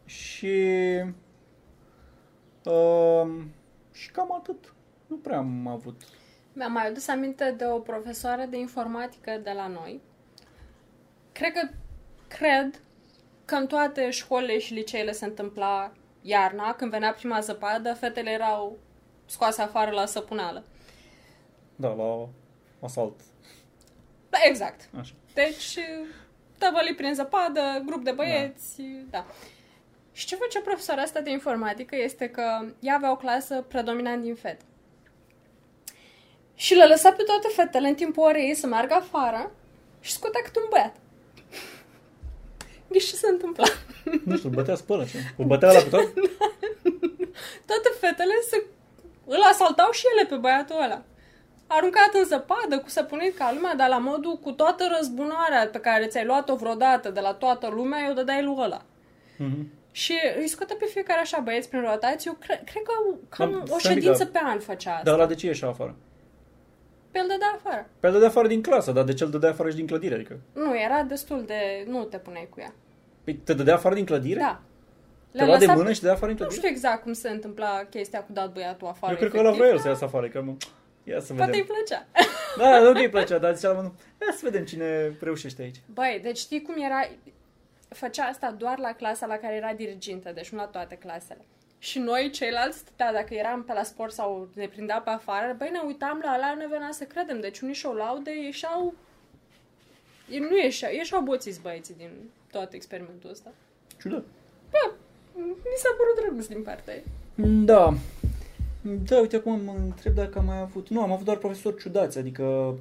[0.04, 0.56] Și...
[2.64, 3.42] Uh,
[3.92, 4.74] și cam atât.
[5.06, 6.00] Nu prea am avut.
[6.52, 10.00] Mi-am mai adus aminte de o profesoară de informatică de la noi.
[11.32, 11.68] Cred că,
[12.28, 12.80] cred
[13.44, 18.76] că în toate școlile și liceele se întâmpla iarna, când venea prima zăpadă, fetele erau
[19.26, 20.64] scoase afară la săpunală.
[21.76, 22.28] Da, la
[22.80, 23.20] asalt.
[24.30, 24.88] Da, exact.
[24.98, 25.12] Așa.
[25.34, 25.78] Deci,
[26.58, 29.26] tăvăli prin zăpadă, grup de băieți, da.
[30.12, 34.34] Și ce făcea profesoara asta de informatică este că ea avea o clasă predominant din
[34.34, 34.64] fete.
[36.54, 39.50] Și le lăsa pe toate fetele în timpul orei să meargă afară
[40.00, 40.96] și scotea câte un băiat.
[42.88, 43.66] Ghiși ce se întâmpla?
[44.24, 45.04] Nu știu, îl bătea spălă.
[45.04, 45.18] Ce?
[45.36, 46.12] Îl bătea la pe tot?
[47.68, 48.64] Toate fetele se...
[49.24, 51.02] îl asaltau și ele pe băiatul ăla.
[51.66, 56.07] Aruncat în zăpadă, cu săpunit ca lumea, dar la modul cu toată răzbunarea pe care
[56.07, 58.83] ți-ai luat-o vreodată de la toată lumea, eu dădeai lui ăla.
[59.38, 59.70] Mhm.
[59.92, 62.31] Și îi scotea pe fiecare așa băieți prin rotație.
[62.33, 62.92] Eu cre- cred că
[63.29, 65.02] cam Am- o stai un pic, ședință dar- pe an făcea asta.
[65.11, 65.94] Dar la de ce ieșea afară?
[67.11, 67.87] Pe el dădea afară.
[68.00, 70.14] Pe el dădea afară din clasă, dar de ce îl dădea afară și din clădire?
[70.14, 71.85] Adică, Nu, era destul de...
[71.87, 72.72] Nu te puneai cu ea.
[73.24, 74.38] păi te dădea afară din clădire?
[74.40, 74.61] Da.
[75.33, 76.66] Te lua de lăsa- mână și te dădea afară din Nu clădire?
[76.66, 79.12] știu exact cum se întâmpla chestia cu dat băiatul afară.
[79.12, 80.52] Eu cred că efectiv, ăla vrea el dar să iasă afară, că mă...
[81.08, 81.74] Ia să Poate îi vedem.
[81.74, 82.06] plăcea.
[82.56, 85.80] Da, nu că îi plăcea, dar zicea la mână, ia să vedem cine reușește aici.
[85.92, 87.08] Băi, deci știi cum era...
[87.88, 91.44] Făcea asta doar la clasa la care era dirigintă, deci nu la toate clasele.
[91.78, 95.68] Și noi, ceilalți, da, dacă eram pe la sport sau ne prindea pe afară, băi,
[95.72, 97.40] ne uitam la ăla, ne venea să credem.
[97.40, 98.94] Deci unii și-o laude, ieșeau...
[100.30, 102.10] ei Nu ieșeau, ieșeau boțiți băieții din
[102.50, 103.52] tot experimentul ăsta.
[104.00, 104.24] Ciudat.
[104.70, 104.92] Da,
[105.34, 107.04] mi s-a părut drăguț din partea ei.
[107.64, 107.94] Da.
[109.09, 110.88] Da, uite acum mă întreb dacă am mai avut...
[110.88, 112.75] Nu, am avut doar profesori ciudați, adică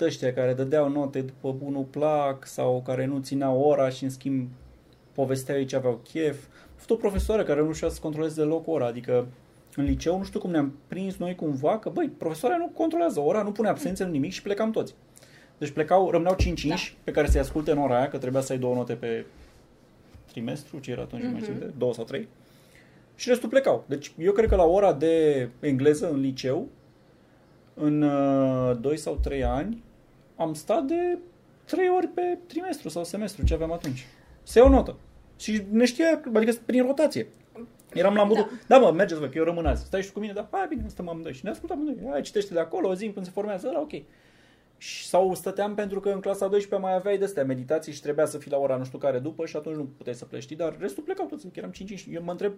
[0.00, 4.48] ăștia care dădeau note după bunul plac sau care nu țineau ora și în schimb
[5.12, 6.44] povesteau ei ce aveau chef.
[6.44, 9.26] Am avut o profesoară care nu știa să controleze deloc ora, adică
[9.76, 13.42] în liceu nu știu cum ne-am prins noi cumva că, băi, profesoara nu controlează ora,
[13.42, 14.94] nu pune absențe, nu nimic și plecam toți.
[15.58, 16.74] Deci plecau, rămâneau 5 Da.
[17.04, 19.26] pe care să-i asculte în ora aia, că trebuia să ai două note pe
[20.30, 21.32] trimestru, ce era atunci, mm-hmm.
[21.32, 21.60] mai țin Mhm.
[21.60, 22.28] minte, două sau trei.
[23.16, 23.84] Și restul plecau.
[23.88, 26.68] Deci eu cred că la ora de engleză în liceu,
[27.74, 29.84] în uh, 2 sau 3 ani,
[30.36, 31.18] am stat de
[31.64, 34.06] 3 ori pe trimestru sau semestru, ce aveam atunci.
[34.42, 34.96] Se iau notă.
[35.36, 37.26] Și ne știa, adică prin rotație.
[37.92, 39.84] Eram la modul, da, da mă, mergeți voi, că eu rămân azi.
[39.84, 41.32] Stai și tu cu mine, da, hai bine, stăm amândoi.
[41.32, 42.10] Și ne ascultam amândoi.
[42.10, 43.92] Hai, citește de acolo, o zi când se formează, ăla, ok.
[44.78, 48.38] Și, sau stăteam pentru că în clasa 12 mai aveai de-astea meditații și trebuia să
[48.38, 50.56] fii la ora nu știu care după și atunci nu puteai să pleci, știi?
[50.56, 52.52] dar restul plecau toți, că eram 5 Eu mă întreb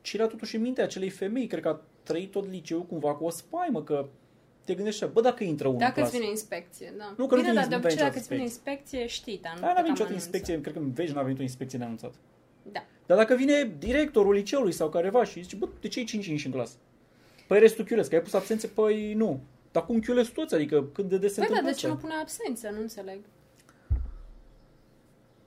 [0.00, 3.24] ce era totuși în mintea acelei femei, cred că a trăit tot liceul cumva cu
[3.24, 4.06] o spaimă, că
[4.64, 6.16] te gândești așa, bă, dacă intră unul în Dacă îți clasă.
[6.22, 7.14] vine inspecție, da.
[7.16, 9.38] Nu, că nu Bine, vine- dar de nu obicei vine dacă îți vine inspecție, știi,
[9.42, 10.26] dar nu Da, te n-a venit cam niciodată anunță.
[10.36, 12.16] inspecție, cred că în veci n-a venit o inspecție neanunțată.
[12.72, 12.84] Da.
[13.06, 16.46] Dar dacă vine directorul liceului sau careva și zice, bă, de ce ai 5 inși
[16.46, 16.76] în clasă?
[17.46, 19.40] Păi restul chiulesc, că ai pus absențe, păi nu.
[19.72, 20.54] Dar cum chiulesc toți?
[20.54, 22.06] Adică cât de des se Păi da, întâmplă de ce nu asta?
[22.06, 22.70] pune absență?
[22.74, 23.18] Nu înțeleg.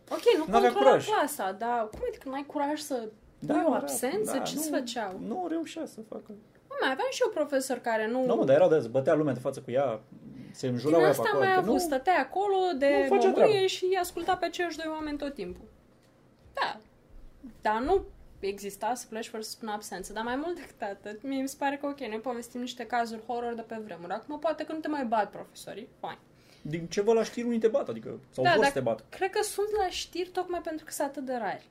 [0.09, 1.05] Ok, nu N-avea controla curaj.
[1.05, 3.09] clasa, dar cum adică n-ai curaj să
[3.47, 4.31] Da, pui o da, absență?
[4.37, 5.19] da, Ce nu- se făceau?
[5.27, 6.25] Nu reușea să facă.
[6.69, 8.25] Mă, mai aveam și eu profesor care nu...
[8.25, 9.99] Nu, mă, dar erau de bătea lumea de față cu ea,
[10.51, 11.39] se Din înjurau ea pe asta acolo.
[11.43, 13.65] mai adică avut, nu, stătea acolo de nu făcea mămâie treabă.
[13.65, 15.65] și asculta pe ceiași doi oameni tot timpul.
[16.53, 16.77] Da.
[17.61, 18.01] dar nu
[18.39, 21.55] exista să pleci fără să spun absență, dar mai mult decât atât, mie mi se
[21.59, 24.11] pare că ok, noi povestim niște cazuri horror de pe vremuri.
[24.13, 26.17] Acum poate că nu te mai bat profesorii, fine.
[26.61, 28.83] Din ce vă la știri unii te bat, adică, sau Da, vor dar să te
[28.83, 29.03] bat.
[29.09, 31.67] Cred că sunt la știri tocmai pentru că sunt atât de rari.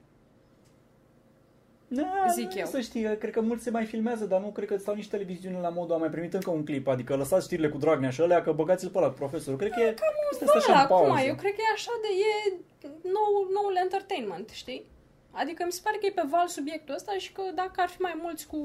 [1.92, 2.66] Da, Zic nu, eu.
[2.66, 5.58] Să știi, cred că mulți se mai filmează, dar nu cred că stau nici televiziune
[5.58, 8.42] la modul, am mai primit încă un clip, adică lăsați știrile cu Dragnea și ălea,
[8.42, 9.58] că băgați-l pe ăla, cu profesorul.
[9.58, 9.94] Cred că e,
[10.30, 11.22] este Da, așa în acum, pauză.
[11.26, 12.08] eu cred că e așa de...
[12.26, 12.56] e
[13.02, 14.84] nou, noul entertainment, știi?
[15.30, 18.00] Adică mi se pare că e pe val subiectul ăsta și că dacă ar fi
[18.00, 18.58] mai mulți cu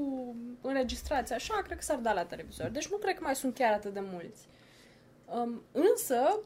[0.60, 2.68] înregistrați așa, cred că s-ar da la televizor.
[2.68, 4.48] Deci nu cred că mai sunt chiar atât de mulți.
[5.34, 6.40] Um, însă,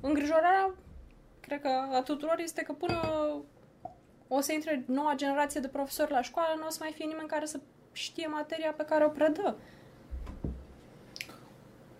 [0.00, 0.74] îngrijorarea,
[1.40, 3.00] cred că a tuturor este că până
[4.28, 7.28] o să intre noua generație de profesori la școală, nu o să mai fie nimeni
[7.28, 7.58] care să
[7.92, 9.56] știe materia pe care o predă.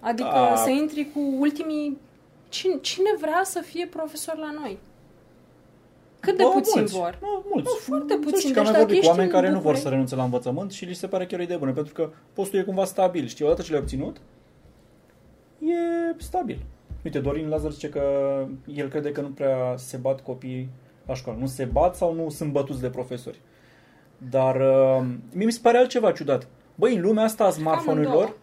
[0.01, 0.57] Adică Da.
[0.57, 1.99] să intri cu ultimii...
[2.49, 4.79] Cine, cine vrea să fie profesor la noi?
[6.21, 6.95] Cât de Bă, puțin mulți.
[6.95, 7.19] vor?
[7.23, 7.69] Nu, mulți.
[7.69, 8.39] Nu, foarte Să puțin.
[8.39, 9.83] știi că am Deci mai dacă vorbit cu ești oameni în care nu vor București-
[9.83, 12.59] să renunțe la învățământ și li se pare chiar o idee bună, pentru că postul
[12.59, 14.17] e cumva stabil, știi, odată ce l-ai obținut,
[15.59, 15.73] e
[16.17, 16.59] stabil.
[17.05, 18.03] Uite, Dorin Lazar zice că
[18.75, 20.69] el crede că nu prea se bat copiii
[21.09, 21.39] la școală.
[21.41, 23.41] Nu se bat sau nu sunt bătuți de profesori.
[24.31, 26.47] Dar uh, mie mi se pare altceva ciudat.
[26.75, 27.75] Băi, în lumea asta a Amândouă.
[27.75, 28.37] smartphone-urilor,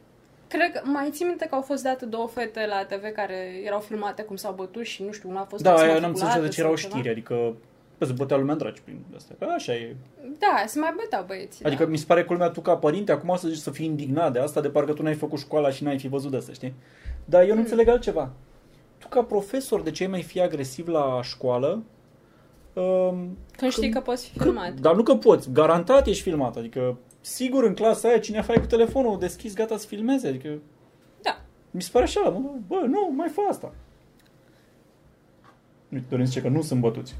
[0.47, 3.79] Cred că mai ții minte că au fost date două fete la TV care erau
[3.79, 6.49] filmate cum s-au bătut și nu știu, una a fost da, aia n-am exmatriculată înțeles
[6.49, 6.93] de ce sau erau ceva.
[6.93, 7.53] știri, adică
[7.97, 9.35] bă, se bătea lumea în dragi prin astea.
[9.39, 9.95] Că așa e.
[10.39, 11.65] Da, se mai băteau băieții.
[11.65, 11.89] Adică da.
[11.89, 14.61] mi se pare culmea tu ca părinte acum să zici să fii indignat de asta,
[14.61, 16.73] de parcă tu n-ai făcut școala și n-ai fi văzut de asta, știi?
[17.25, 17.59] Dar eu nu Mm.
[17.59, 18.31] înțeleg altceva.
[18.97, 21.83] Tu ca profesor, de ce ai mai fi agresiv la școală?
[22.75, 24.73] Um, Când știi că poți fi că- filmat.
[24.73, 28.65] Dar nu că poți, garantat ești filmat, adică sigur în clasa aia cine afară cu
[28.65, 30.57] telefonul deschis gata să filmeze, adică
[31.21, 31.41] Da.
[31.71, 33.73] mi se pare așa, mă, bă, nu, mai fă asta.
[35.87, 37.15] Nu, Dorin zice că nu sunt bătuți.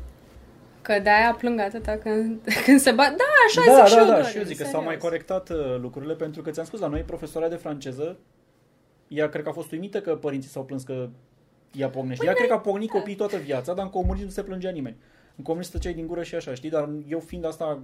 [0.82, 3.10] Că de-aia plâng atâta când, când se bat.
[3.15, 4.86] Da, așa da, zic da, și eu, da, Dorin, și eu zic că s-au serios.
[4.88, 8.18] mai corectat uh, lucrurile pentru că ți-am spus la noi profesoara de franceză
[9.08, 11.10] ea cred că a fost uimită că părinții s-au plâns că
[11.72, 12.18] ea pocnește.
[12.24, 14.70] Păi ea cred că a pocnit copiii toată viața, dar în comunism nu se plângea
[14.70, 14.96] nimeni.
[15.38, 16.69] În comunism stăceai din gură și așa, știi?
[16.69, 17.82] Dar eu fiind asta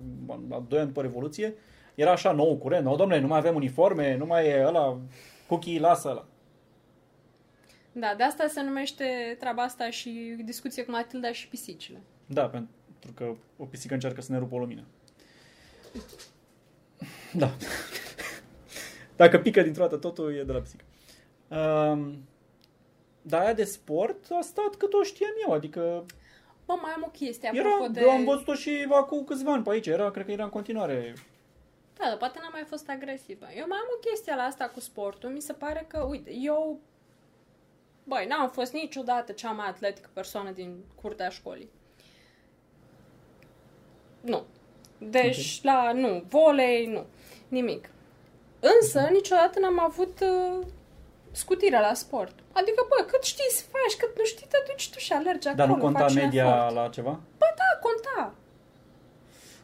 [0.49, 1.53] la 2 ani după Revoluție,
[1.95, 2.85] era așa nou curent.
[2.85, 4.99] No, domnule, nu mai avem uniforme, nu mai e ăla,
[5.47, 6.25] cookie, lasă ăla.
[7.91, 12.01] Da, de asta se numește treaba asta și discuție cu Matilda și pisicile.
[12.25, 14.83] Da, pentru că o pisică încearcă să ne rupă o lumină.
[17.33, 17.55] Da.
[19.15, 20.83] Dacă pică dintr-o dată totul e de la pisică.
[21.47, 22.27] Um,
[23.21, 26.05] dar aia de sport a stat cât o știam eu, adică
[26.71, 28.01] Bă, mai am o chestie era, apropo de...
[28.01, 31.13] eu am văzut-o și acum câțiva ani pe aici, era, cred că era în continuare.
[31.97, 33.45] Da, dar poate n-am mai fost agresivă.
[33.55, 35.29] Eu mai am o chestie la asta cu sportul.
[35.29, 36.79] Mi se pare că, uite, eu...
[38.03, 41.69] Băi, n-am fost niciodată cea mai atletică persoană din curtea școlii.
[44.21, 44.43] Nu.
[44.97, 45.91] Deci, la...
[45.91, 46.23] Nu.
[46.27, 47.05] Volei, nu.
[47.47, 47.89] Nimic.
[48.59, 50.65] Însă, niciodată n-am avut uh,
[51.31, 52.35] scutire la sport.
[52.51, 55.65] Adică, bă, cât știi să faci, cât nu știi, te duci tu și alergi acolo,
[55.65, 56.75] Dar nu conta faci un media efort.
[56.75, 57.19] la ceva?
[57.37, 58.33] Da, conta.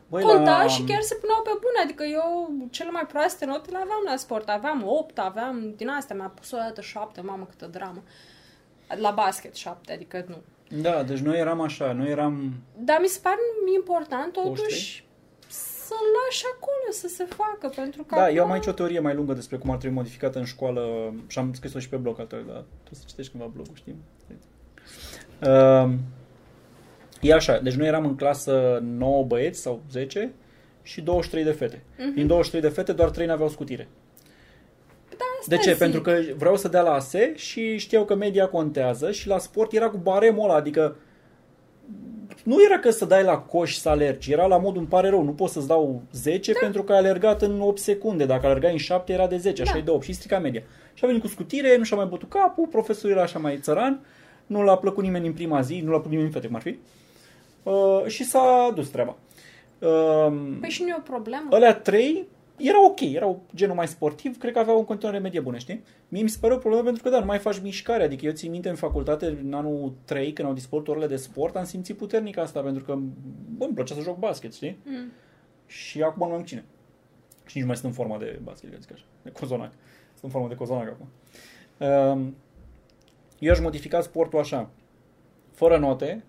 [0.09, 1.79] Băi, Conta și chiar se puneau pe bune.
[1.83, 4.49] Adică eu cele mai proaste note le aveam la sport.
[4.49, 6.15] Aveam 8, aveam din astea.
[6.15, 8.03] Mi-a pus o dată 7, mamă câtă dramă.
[8.87, 10.37] La basket 7, adică nu.
[10.81, 12.53] Da, deci noi eram așa, noi eram...
[12.77, 13.37] Dar mi se pare
[13.75, 15.06] important totuși
[15.87, 15.95] Poștri?
[15.95, 15.95] să
[16.25, 17.73] lași acolo să se facă.
[17.75, 18.35] Pentru că Da, acum...
[18.35, 21.39] eu am aici o teorie mai lungă despre cum ar trebui modificată în școală și
[21.39, 23.95] am scris-o și pe blog altă, dar tu să citești cândva blogul, știi?
[25.41, 25.93] Uh,
[27.21, 30.31] e așa, deci noi eram în clasă 9 băieți sau 10
[30.81, 31.83] și 23 de fete.
[31.97, 32.13] Mhm.
[32.13, 33.87] Din 23 de fete, doar 3 n-aveau scutire.
[35.09, 35.69] Da, asta De ce?
[35.69, 35.77] zic.
[35.77, 39.71] Pentru că vreau să dea la ASE și știau că media contează și la sport
[39.73, 40.95] era cu baremul ăla, adică
[42.43, 45.23] nu era că să dai la coș să alergi, era la modul îmi pare rău,
[45.23, 46.59] nu pot să-ți dau 10 da.
[46.61, 49.71] pentru că ai alergat în 8 secunde, dacă alergai în 7 era de 10, așa
[49.71, 49.77] Da.
[49.77, 50.61] e de 8 și strica media.
[50.93, 54.05] Și a venit cu scutire, nu și-a mai bătut capul, profesorul era așa mai țăran,
[54.45, 56.61] nu l-a plăcut nimeni în prima zi, nu l-a plăcut nimeni în fete, cum ar
[56.61, 56.77] fi,
[57.63, 59.15] uh, și s-a dus treaba.
[59.79, 61.47] Uh, Păi și nu e o problemă.
[61.51, 65.57] Alea trei erau ok, erau genul mai sportiv, cred că aveau în continuare medie bună,
[65.57, 65.83] știi?
[66.07, 68.31] Mie mi se pare o problemă pentru că, da, nu mai faci mișcare, adică eu
[68.31, 71.97] țin minte în facultate, în anul 3, când au dispărut orele de sport, am simțit
[71.97, 72.97] puternic asta, pentru că,
[73.57, 74.77] bă, îmi plăcea să joc basket, știi?
[74.83, 75.11] Mm.
[75.65, 76.65] Și acum nu mai am cine.
[77.45, 79.71] Și nici nu mai sunt în forma de basket, că zic așa, de cozonac.
[80.11, 81.07] Sunt în formă de cozonac acum.
[81.87, 82.35] Um,
[83.39, 84.69] eu aș modifica sportul așa,
[85.51, 86.23] fără note,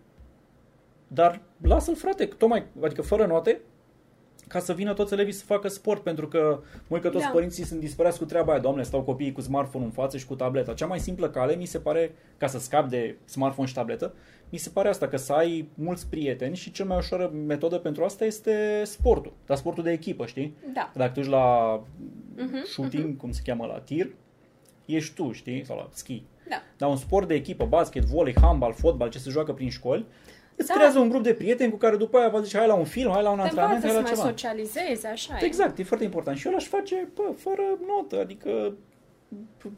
[1.08, 3.60] dar lasă-l, frate, tocmai, adică fără note,
[4.48, 7.30] ca să vină toți elevii să facă sport, pentru că, măi că toți Da.
[7.30, 10.34] părinții sunt disperați cu treaba aia, doamne, stau copiii cu smartphone în față și cu
[10.34, 10.72] tableta.
[10.74, 14.14] Cea mai simplă cale, mi se pare, ca să scap de smartphone și tabletă,
[14.50, 18.04] mi se pare asta, că să ai mulți prieteni și cea mai ușoară metodă pentru
[18.04, 20.56] asta este sportul, dar sportul de echipă, știi?
[20.74, 20.92] Da.
[20.94, 21.80] Dacă te duci la
[22.36, 24.10] Mhm, shooting, cum se cheamă, la tir,
[24.86, 25.64] ești tu, știi?
[25.64, 26.22] Sau la ski.
[26.48, 26.62] Da.
[26.76, 30.06] Dar un sport de echipă, basket, volley, handball, fotbal, ce se joacă prin școli,
[30.58, 30.74] îți Da.
[30.74, 33.10] creează un grup de prieteni cu care după aia va zice hai la un film,
[33.12, 34.48] hai la un Te antrenament, învață hai să la mai ceva.
[34.52, 35.44] socializezi, așa e.
[35.44, 36.36] Exact, e foarte important.
[36.38, 38.72] Și eu l-aș face, bă, fără notă, adică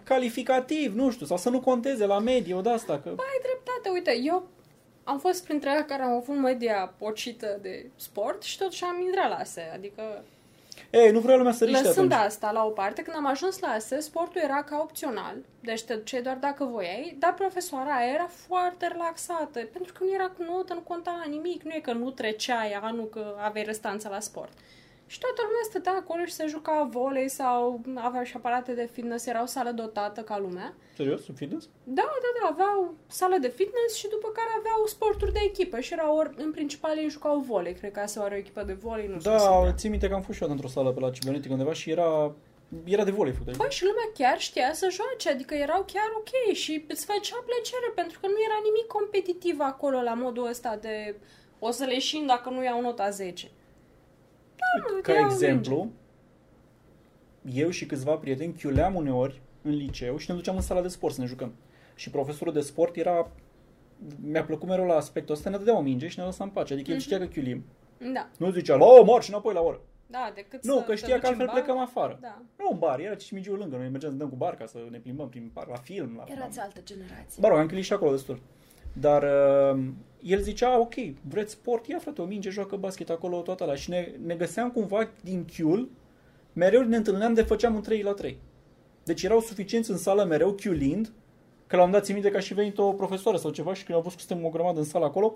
[0.05, 3.09] calificativ, nu știu, sau să nu conteze la medie, o de asta, că...
[3.09, 4.49] Ai dreptate, uite, eu
[5.05, 9.29] am fost printre aia care au avut media pocită de sport și totuși am intrat
[9.29, 10.25] la ASE, adică
[10.91, 12.27] Ei, nu vreau lumea să riște lăsând atunci.
[12.27, 15.95] asta la o parte, când am ajuns la ASE, sportul era ca opțional, deci te
[15.95, 20.43] duceai doar dacă voiai, dar profesoara aia era foarte relaxată, pentru că nu era cu
[20.43, 24.21] notă, nu conta la nimic, nu e că nu treceai anul că aveai restanță la
[24.21, 24.53] sport.
[25.13, 29.27] Și toată lumea stătea acolo și se juca volei sau aveau și aparate de fitness,
[29.27, 30.75] era o sală dotată ca lumea.
[30.97, 31.69] Serios, sub fitness?
[31.85, 35.93] Da, da, da, aveau sală de fitness și după care aveau sporturi de echipă și
[35.93, 39.19] erau, ori, în principal ei jucau volei, cred că asta o echipă de volei, nu
[39.19, 39.73] știu Da, sigură.
[39.77, 42.33] țin minte că am fost și eu într-o sală pe la cibernetică undeva și era,
[42.85, 43.57] era de volei făcut.
[43.57, 47.89] Băi, și lumea chiar știa să joace, adică erau chiar ok și îți făcea plăcere
[47.95, 51.15] pentru că nu era nimic competitiv acolo la modul ăsta de
[51.59, 53.51] o să leșin dacă nu iau nota 10.
[54.61, 55.91] Da, mă, Ca iau exemplu,
[57.53, 61.15] eu și câțiva prieteni chiuleam uneori în liceu și ne duceam în sala de sport
[61.15, 61.55] să ne jucăm.
[61.95, 63.31] Și profesorul de sport era...
[64.23, 66.73] Mi-a plăcut mereu la aspectul ăsta, ne dădea o minge și ne lăsa în pace.
[66.73, 67.65] Adică el știa că chiulim.
[67.99, 68.15] minge.
[68.15, 69.81] Da, Nu zicea, la o, marci înapoi la oră.
[70.07, 71.63] da, decât Nu, să că te știa duci că altfel în bar.
[71.63, 72.19] plecăm afară.
[72.21, 72.43] Da.
[72.59, 73.77] Nu în bar, era cimigiul lângă.
[73.77, 76.15] Noi mergeam să dăm cu barca, să ne plimbăm prin parc, la film.
[76.17, 77.41] La, Erați altă generație.
[77.43, 78.41] Mă rog, am chiulit și acolo destul.
[78.93, 79.81] Dar uh,
[80.23, 80.95] el zicea, ok,
[81.29, 81.87] vreți sport?
[81.87, 83.75] Ia frate o minge, joacă basket acolo, toată la.
[83.75, 85.91] Și ne, ne găseam cumva din chiul,
[86.53, 88.39] mereu ne întâlneam de făceam un 3 la 3.
[89.05, 91.13] Deci erau suficienți în sală mereu chiulind,
[91.67, 93.97] că l-am dat țin minte că a și venit o profesoară sau ceva și când
[93.97, 95.35] au văzut că suntem o grămadă în sală acolo,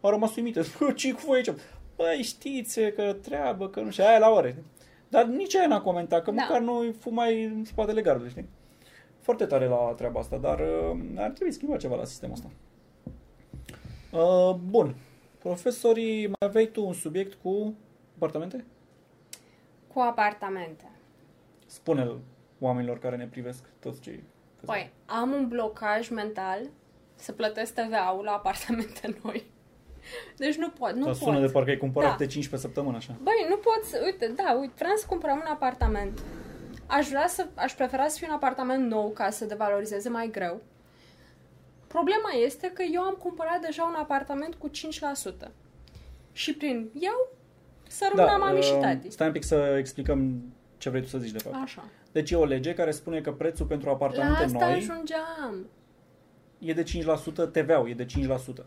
[0.00, 0.60] au rămas uimite.
[0.94, 1.52] ce cu voi aici?
[1.96, 4.64] Băi, știți că treabă, că nu știu, aia la ore.
[5.08, 6.42] Dar nici aia n-a comentat, că Da.
[6.42, 8.48] măcar noi fumai în spatele gardului, știi?
[9.20, 12.50] Foarte tare la treaba asta, dar uh, ar trebui schimbat ceva la sistemul ăsta.
[14.12, 14.94] Uh, bun.
[15.38, 17.74] Profesorii, mai aveai tu un subiect cu
[18.16, 18.64] apartamente?
[19.94, 20.84] Cu apartamente.
[21.66, 22.18] Spune-l
[22.60, 24.24] oamenilor care ne privesc, toți cei...
[24.66, 26.58] Păi, am un blocaj mental
[27.14, 29.50] să plătesc TVA-ul la apartamente noi.
[30.36, 31.22] Deci nu pot, nu Dar pot.
[31.22, 32.16] sună de parcă ai cumpărat Da.
[32.16, 33.14] de 5 pe săptămână, așa.
[33.22, 34.00] Băi, nu pot să...
[34.04, 36.20] Uite, da, uite, vreau să cumpărăm un apartament.
[36.86, 37.46] Aș vrea să...
[37.54, 40.60] Aș prefera să fie un apartament nou ca să devalorizeze mai greu.
[41.96, 44.72] Problema este că eu am cumpărat deja un apartament cu 5%.
[46.32, 47.32] Și prin eu
[47.88, 49.10] să rămână da, mami și uh, tati.
[49.10, 50.42] Stai un pic să explicăm
[50.78, 51.56] ce vrei tu să zici, de fapt.
[51.62, 51.84] Așa.
[52.12, 55.66] Deci e o lege care spune că prețul pentru La apartamente asta noi ajungeam.
[56.58, 58.64] e de 5%, TVA-ul e de 5%.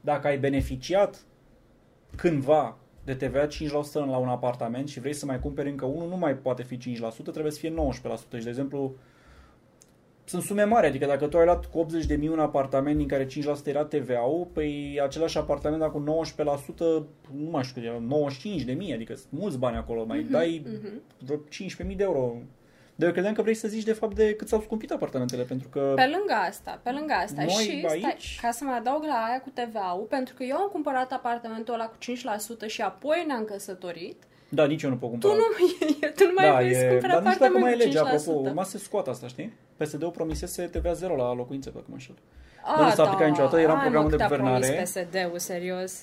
[0.00, 1.24] Dacă ai beneficiat
[2.16, 3.48] cândva de TVA 5%
[3.92, 6.80] la un apartament și vrei să mai cumperi încă unul, nu mai poate fi 5%,
[7.32, 7.74] trebuie să fie 19%.
[8.36, 8.94] Și, de exemplu,
[10.24, 13.08] sunt sume mari, adică dacă tu ai luat cu 80 de mii un apartament din
[13.08, 16.76] care 5% era TVA-ul, păi același apartament dar cu 19%,
[17.32, 20.62] nu mai știu cât era, 95 de mii, adică sunt mulți bani acolo, mai dai
[20.64, 21.02] Mhm.
[21.18, 22.36] vreo 15.000 de euro.
[22.96, 25.68] Dar eu credeam că vrei să zici de fapt de cât s-au scumpit apartamentele, pentru
[25.68, 25.92] că...
[25.96, 27.42] Pe lângă asta, pe lângă asta.
[27.42, 30.56] Noi și aici- stai, ca să mai adaug la aia cu TVA-ul, pentru că eu
[30.56, 35.10] am cumpărat apartamentul ăla cu 5% și apoi ne-am căsătorit, Da, nici eu nu pot
[35.10, 35.34] tu cumpăra.
[35.34, 35.44] nu,
[36.18, 37.86] tu nu mai da, vrei să cumperi dar nu știu dacă mai e apartament cu
[37.86, 38.20] legea, 5%.
[38.20, 39.52] apropo, urma să se scoată asta, știi?
[39.76, 42.14] PSD-ul promisese TVA 0 la locuințe, dacă mă înșel.
[42.64, 44.66] A, Dar nu s-a aplicat niciodată, era în Hai, programul mă, de cât a guvernare.
[44.66, 46.00] promis PSD-ul, serios.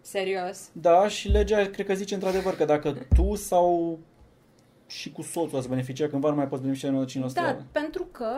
[0.00, 0.68] Serios.
[0.72, 3.98] Da, și legea cred că zice într-adevăr că dacă tu sau
[4.86, 7.32] și cu soțul ați beneficia cândva, nu mai poți beneficia de 95%.
[7.34, 8.30] Da, pentru că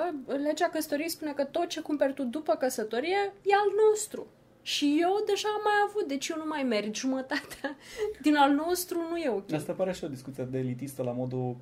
[0.44, 4.26] legea căsătoriei spune că tot ce cumperi tu după căsătorie e al nostru.
[4.62, 6.94] Și eu deja am mai avut, deci eu nu mai merg.
[6.94, 7.76] Jumătatea
[8.22, 9.52] din al nostru nu e ok.
[9.52, 11.56] Asta pare și o discuție de elitistă la modul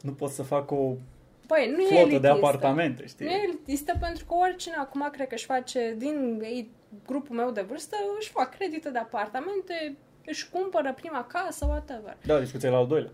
[0.00, 0.94] nu pot să fac o
[1.48, 2.20] Păi, nu e flotă elitistă.
[2.20, 3.26] de apartamente, știi?
[3.26, 6.70] Nu e elitistă pentru că oricine acum cred că își face din ei,
[7.06, 12.16] grupul meu de vârstă, își fac credite de apartamente, își cumpără prima casă, whatever.
[12.24, 13.10] Da, discuția la al doilea.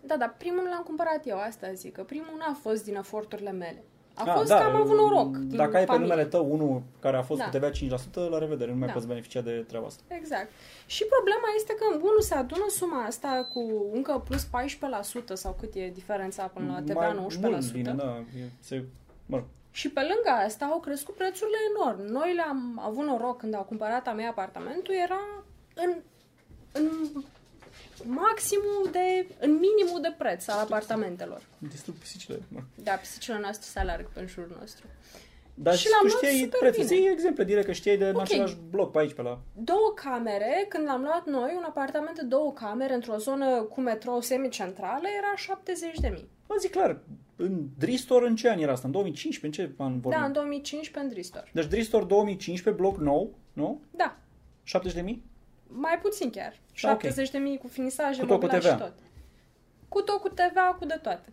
[0.00, 3.84] Da, dar primul l-am cumpărat eu, asta zic, că primul n-a fost din eforturile mele.
[4.16, 6.08] A Ah, fost da, că am avut noroc din Dacă ai pe familie.
[6.08, 7.44] numele tău unul care a fost Da.
[7.48, 8.92] cu TVA 5%, la revedere, nu mai Da.
[8.92, 10.02] poți beneficia de treaba asta.
[10.08, 10.48] Exact.
[10.86, 15.74] Și problema este că unul se adună suma asta cu încă plus 14% sau cât
[15.74, 17.50] e diferența până la TVA Mai 19%.
[17.50, 18.16] mult vine, da.
[18.40, 18.84] E, se,
[19.26, 19.46] mă rog.
[19.70, 22.00] Și pe lângă asta au crescut prețurile enorm.
[22.12, 25.20] Noi le-am avut noroc când au cumpărat a mea apartamentul, era
[25.74, 26.02] în în
[28.34, 31.42] maximul de, în minimul de preț al apartamentelor.
[31.58, 32.38] Distrug pisicile.
[32.48, 32.60] mă.
[32.74, 34.86] Da, pisicile noastre se alerg pe în jurul nostru.
[35.56, 36.84] Dar Și și l-am tu luat știai super prețul.
[36.84, 36.96] bine.
[37.00, 38.20] Zi exemple direct că știai de în Ok.
[38.22, 39.40] același bloc pe aici, pe la...
[39.70, 44.20] Două camere, când l-am luat noi, un apartament de două camere într-o zonă cu metrou
[44.20, 46.28] semicentrală, era 70 de mii.
[46.48, 46.98] Mă zic clar,
[47.36, 48.86] în Dristor în ce an era asta?
[48.86, 49.62] În 2015?
[49.62, 50.20] În ce an vorbim?
[50.20, 51.50] Da, în 2015 în Dristor.
[51.52, 53.80] Deci Dristor 2015, bloc nou, nu?
[53.90, 54.16] Da,
[54.62, 55.24] 70 de mii?
[55.76, 56.60] Mai puțin chiar.
[56.82, 57.00] Da, ok.
[57.00, 58.72] 70 de mii cu finisaje, Cu tot cu mobilaj TVA.
[58.74, 58.92] și tot.
[59.88, 61.32] Cu tot cu TVA, cu de toate.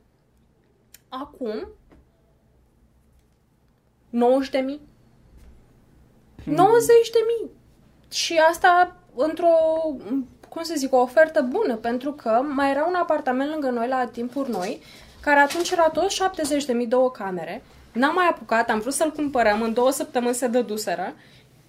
[1.09, 1.67] Acum,
[4.09, 4.81] 90 de mii.
[6.43, 6.53] Hmm.
[6.53, 7.51] 90 de mii.
[8.11, 9.47] Și asta într-o,
[10.49, 14.05] cum să zic, o ofertă bună, pentru că mai era un apartament lângă noi la
[14.05, 14.81] timpuri noi,
[15.21, 17.63] care atunci era tot 70 de mii, două camere.
[17.93, 21.13] N-am mai apucat, am vrut să-l cumpărăm, în două săptămâni se dăduseră.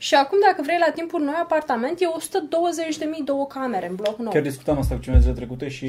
[0.06, 3.94] Și acum, dacă vrei la timpuri noi apartament, e 120 de mii, două camere în
[3.94, 4.32] bloc nou.
[4.32, 5.86] Chiar discutam asta cu cineva zile trecute și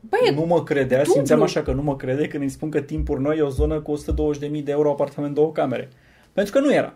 [0.00, 1.12] Băi, e nu mă credea, dublu.
[1.12, 3.80] simțeam așa că nu mă crede când îi spun că timpuri noi e o zonă
[3.80, 5.88] cu 120.000 de euro apartament două camere.
[6.32, 6.94] Pentru că nu era.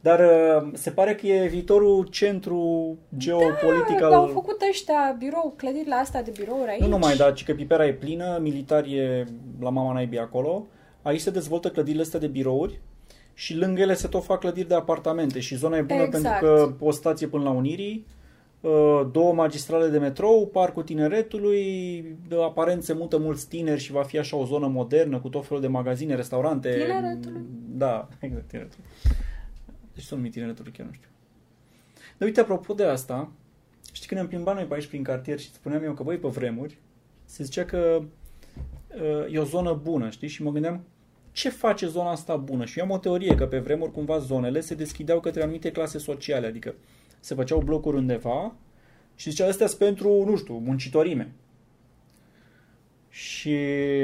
[0.00, 4.12] Dar uh, se pare că e viitorul centru geopolitic Da, al...
[4.12, 6.80] au făcut ăștia birou, clădirile astea de birouri aici.
[6.80, 9.24] Nu numai, dar ci că Pipera e plină, militari e
[9.60, 10.66] la mama naibii acolo.
[11.02, 12.80] Aici se dezvoltă clădirile astea de birouri
[13.38, 16.40] și lângă ele se tot fac clădiri de apartamente și zona e bună Exact.
[16.40, 18.06] pentru că o stație până la Unirii,
[18.60, 24.02] uh, două magistrale de metrou, parcul tineretului, de aparent se mută mulți tineri și va
[24.02, 26.70] fi așa o zonă modernă cu tot felul de magazine, restaurante.
[26.70, 27.40] Tineretului?
[27.68, 28.78] Da, exact, tineretul.
[29.94, 31.08] Deci sunt numit tineretul, chiar nu știu.
[32.18, 33.30] Dar uite, apropo de asta,
[33.92, 36.28] știi când ne-am plimbat noi pe aici prin cartier și spuneam eu că, băi, pe
[36.28, 36.78] vremuri,
[37.24, 40.28] se zicea că uh, e o zonă bună, știi?
[40.28, 40.84] Și mă gândeam,
[41.36, 42.64] ce face zona asta bună?
[42.64, 45.98] Și eu am o teorie că pe vremuri cumva zonele se deschideau către anumite clase
[45.98, 46.74] sociale, adică
[47.20, 48.54] se făceau blocuri undeva
[49.14, 51.32] și zicea astea sunt pentru, nu știu, muncitorime.
[53.08, 53.56] Și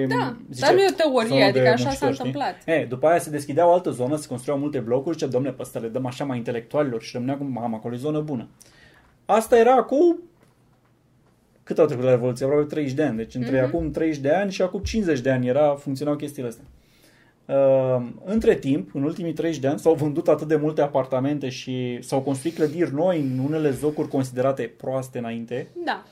[0.08, 2.24] Da, zicea, dar nu e o teorie, zonă adică de așa s-a muncitori, știi?
[2.26, 2.62] întâmplat.
[2.80, 5.62] E, după aia se deschideau o altă zonă, se construiau multe blocuri, zicea, domne, pe
[5.62, 8.48] ăsta le dăm așa mai intelectualilor și rămânea cu mamă, acolo e zonă bună.
[9.26, 10.18] Asta era cu
[11.62, 12.44] cât au trecut la Revoluție?
[12.44, 13.16] Aproape 30 de ani.
[13.16, 13.64] Deci între Mhm.
[13.66, 16.64] acum 30 de ani și acum 50 de ani era, funcționau chestiile astea.
[17.46, 21.98] Uh, între timp, în ultimii 30 de ani, s-au vândut atât de multe apartamente și
[22.02, 26.04] s-au construit clădiri noi în unele zocuri considerate proaste înainte, Da,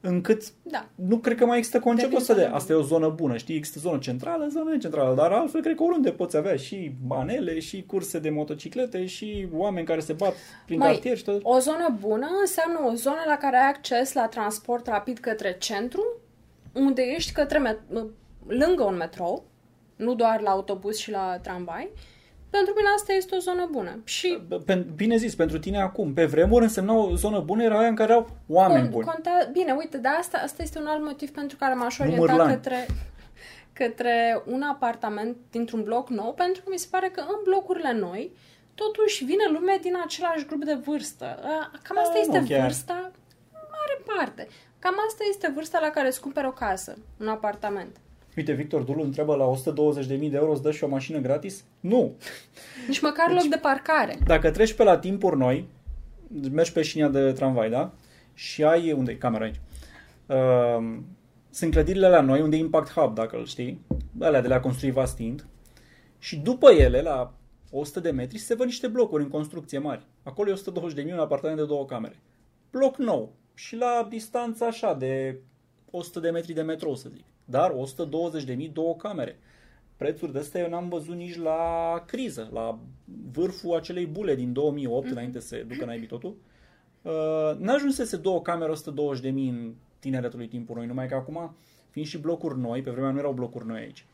[0.00, 0.88] încât da.
[0.94, 3.36] nu cred că mai există conceptul Devin ăsta de zonă asta e o zonă bună,
[3.36, 3.56] știi?
[3.56, 7.84] Există zonă centrală, zonă necentrală, dar altfel cred că oriunde poți avea și manele, și
[7.86, 10.34] curse de motociclete, și oameni care se bat
[10.66, 11.40] prin Măi, cartier și tot.
[11.42, 16.02] O zonă bună înseamnă o zonă la care ai acces la transport rapid către centru,
[16.72, 18.02] unde ești către met-
[18.46, 19.44] lângă un metrou,
[19.96, 21.90] nu doar la autobuz și la tramvai.
[22.50, 24.00] Pentru mine asta este o zonă bună.
[24.04, 26.12] Și Pe- Bine zis, pentru tine acum.
[26.14, 29.04] Pe vremuri însemna o zonă bună, era aia în care au oameni buni.
[29.06, 29.48] Conta...
[29.52, 32.52] Bine, uite, dar asta, asta este un alt motiv pentru care m-aș orienta Numărlani.
[32.54, 32.86] către,
[33.72, 38.32] către un apartament dintr-un bloc nou, pentru că mi se pare că în blocurile noi
[38.74, 41.24] totuși vine lume din același grup de vârstă.
[41.24, 42.60] A, Cam asta A, este nu chiar.
[42.60, 43.10] vârsta,
[43.52, 44.48] în mare parte.
[44.78, 47.96] Cam asta este vârsta la care îți cumperi o casă, un apartament.
[48.36, 49.52] Uite, Victor Dulu întreabă la
[50.02, 51.64] 120.000 de euro îți dă și o mașină gratis?
[51.80, 52.14] Nu!
[52.88, 54.18] Nici măcar loc de parcare.
[54.24, 55.68] Dacă treci pe la timpuri noi,
[56.50, 57.92] mergi pe șinia de tramvai, da?
[58.34, 59.60] Și ai, unde e camera aici?
[60.26, 60.98] Uh,
[61.50, 63.80] sunt clădirile la noi, unde e Impact Hub, dacă îl știi,
[64.20, 65.46] alea de la construit Vastind.
[66.18, 67.34] Și după ele, la
[67.70, 70.06] 100 de metri, se văd niște blocuri în construcție mari.
[70.22, 72.16] Acolo e 120 de mii un apartament de două camere.
[72.70, 73.32] Bloc nou.
[73.54, 75.38] Și la distanță așa de
[75.90, 77.24] 100 de metri de metrou, să zic.
[77.44, 79.38] Dar 120 de mii două camere.
[79.96, 82.78] Prețuri de astea eu n-am văzut nici la criză, la
[83.32, 85.10] vârful acelei bule din 2008, mm-hmm.
[85.10, 86.36] înainte să se ducă naibii totul.
[87.02, 91.54] Uh, n-ajunsese două camere 120 de mii în tineretului timpul noi, numai că acum,
[91.90, 94.04] fiind și blocuri noi, pe vremea nu erau blocuri noi aici,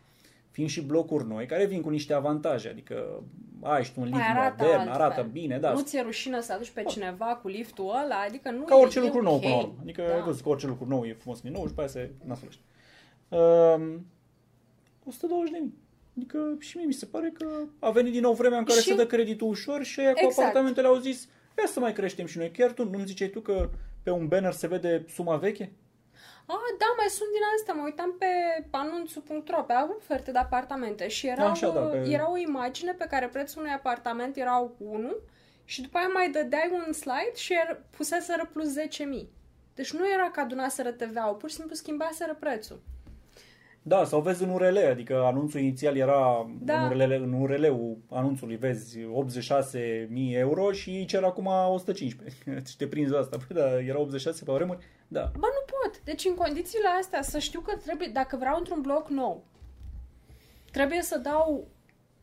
[0.50, 3.22] fiind și blocuri noi, care vin cu niște avantaje, adică
[3.62, 5.02] ai și tu un lift Mai arată modern, altfel.
[5.02, 8.64] arată bine, da, Nu ți-e rușine să aduci pe cineva cu liftul ăla, adică nu
[8.64, 9.24] ca e, orice e lucru ok.
[9.24, 9.74] nou până la urmă.
[9.80, 10.14] Adică da.
[10.14, 12.62] ai văzut că orice lucru nou e frumos din nou și după aia se nasolește.
[13.30, 14.06] Um,
[15.04, 15.74] 120 de mii.
[16.16, 17.46] Adică și mie mi se pare că
[17.78, 20.18] a venit din nou vremea în care Și- se dă creditul ușor și aia cu
[20.24, 20.38] Exact.
[20.38, 21.28] apartamentele au zis
[21.58, 22.50] ia să mai creștem și noi.
[22.50, 23.70] Chiar tu nu-mi ziceai tu că
[24.02, 25.72] pe un banner se vede suma veche?
[26.46, 27.74] Ah, da, mai sunt din astea.
[27.74, 28.26] Mă uitam pe
[28.70, 33.28] anunțul.ro, pe oferte de apartamente și era, Așa, da, pe- era o imagine pe care
[33.28, 35.14] prețul unui apartament era 1
[35.64, 39.28] și după aia mai dădeai un slide și er, puseseră plus 10.000.
[39.74, 42.80] Deci nu era că adunaseră TVA-ul, pur și simplu schimbaseră prețul.
[43.82, 46.86] Da, sau vezi în URL, adică anunțul inițial era Da.
[46.86, 52.36] în, URL, în URL-ul anunțului, vezi 86.000 euro și îi cer acum 115.
[52.70, 53.36] și te prinzi la asta.
[53.36, 54.84] Păi da, era 86 pe vremuri?
[55.08, 55.20] Da.
[55.20, 56.00] Bă, nu pot.
[56.04, 59.44] Deci în condițiile astea să știu că trebuie, dacă vreau într-un bloc nou,
[60.72, 61.68] trebuie să dau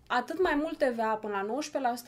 [0.07, 1.57] atât mai mult TVA până la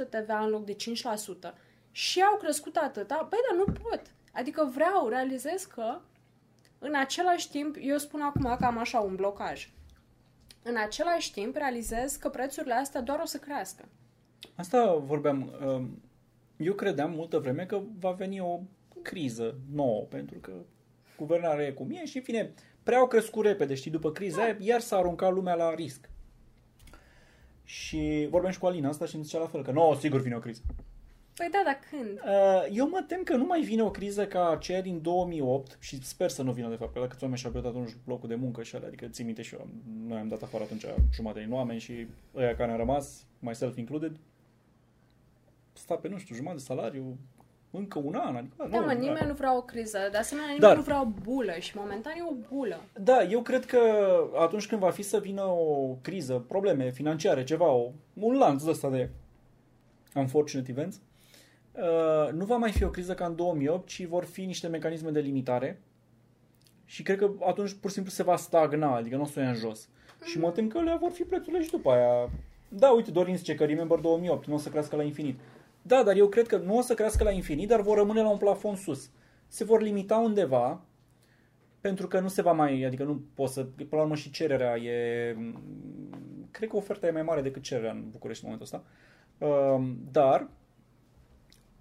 [0.05, 1.53] 19% TVA în loc de 5%
[1.91, 4.01] și au crescut atâta, băi, dar nu pot.
[4.33, 5.99] Adică vreau, realizez că
[6.79, 9.69] în același timp, eu spun acum că am așa un blocaj.
[10.63, 13.87] În același timp, realizez că prețurile astea doar o să crească.
[14.55, 15.53] Asta vorbeam.
[15.65, 16.01] um,
[16.57, 18.59] Eu credeam multă vreme că va veni o
[19.01, 20.51] criză nouă, pentru că
[21.17, 22.53] guvernarea e cum e și, în fine,
[22.83, 26.09] prea au crescut repede, știi, după criza aia, iar s-a aruncat lumea la risc.
[27.63, 30.35] Și vorbeam și cu Alina asta și îmi zicea la fel, că nu, sigur vine
[30.35, 30.61] o criză.
[31.39, 32.19] Păi da, dar când?
[32.25, 36.03] Uh, Eu mă tem că nu mai vine o criză ca aceea din 2008 și
[36.03, 38.35] sper să nu vină de fapt, că dacă câți oameni și-au pierdut atunci locul de
[38.35, 39.67] muncă și alea, adică țin minte și eu,
[40.07, 44.19] noi am dat afară atunci jumătate din oameni și ăia care au rămas, myself included,
[45.73, 47.17] sta pe, nu știu, jumătate de salariu,
[47.71, 50.67] încă un an, adică Da, nu, mă, nimeni nu vrea o criză, de asemenea nimeni
[50.67, 52.81] Dar- nu vrea o bulă și momentan e o bulă.
[53.01, 53.79] Da, eu cred că
[54.39, 58.69] atunci când va fi să vină o criză, probleme financiare, ceva, o, un lanț de
[58.69, 59.09] ăsta de
[60.15, 61.01] unfortunate events, uh,
[62.33, 65.19] nu va mai fi o criză ca în 2008, ci vor fi niște mecanisme de
[65.19, 65.81] limitare
[66.85, 69.41] și cred că atunci pur și simplu se va stagna, adică nu o să o
[69.41, 69.89] ia în jos.
[70.23, 72.29] Și mă tem că le vor fi prețurile și după aia.
[72.69, 75.39] Da, uite, Dorin zice că Remember 2008 nu o să crească la infinit.
[75.81, 78.29] Da, dar eu cred că nu o să crească la infinit, dar vor rămâne la
[78.29, 79.09] un plafon sus.
[79.47, 80.81] Se vor limita undeva,
[81.81, 84.75] pentru că nu se va mai, adică nu poți să, până la urmă și cererea
[84.77, 85.35] e,
[86.51, 88.89] cred că oferta e mai mare decât cererea în București în momentul ăsta,
[89.39, 90.47] Um, dar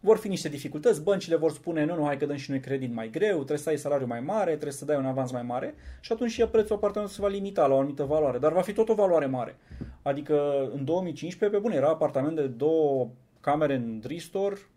[0.00, 2.92] vor fi niște dificultăți, băncile vor spune, nu, nu, hai că dăm și noi credit
[2.92, 5.74] mai greu, trebuie să ai salariu mai mare, trebuie să dai un avans mai mare
[6.00, 8.72] și atunci și prețul apartamentului se va limita la o anumită valoare, dar va fi
[8.72, 9.56] tot o valoare mare.
[10.02, 13.08] Adică în 2015, pe bune, era apartament de două
[13.40, 14.68] camere în Dristor,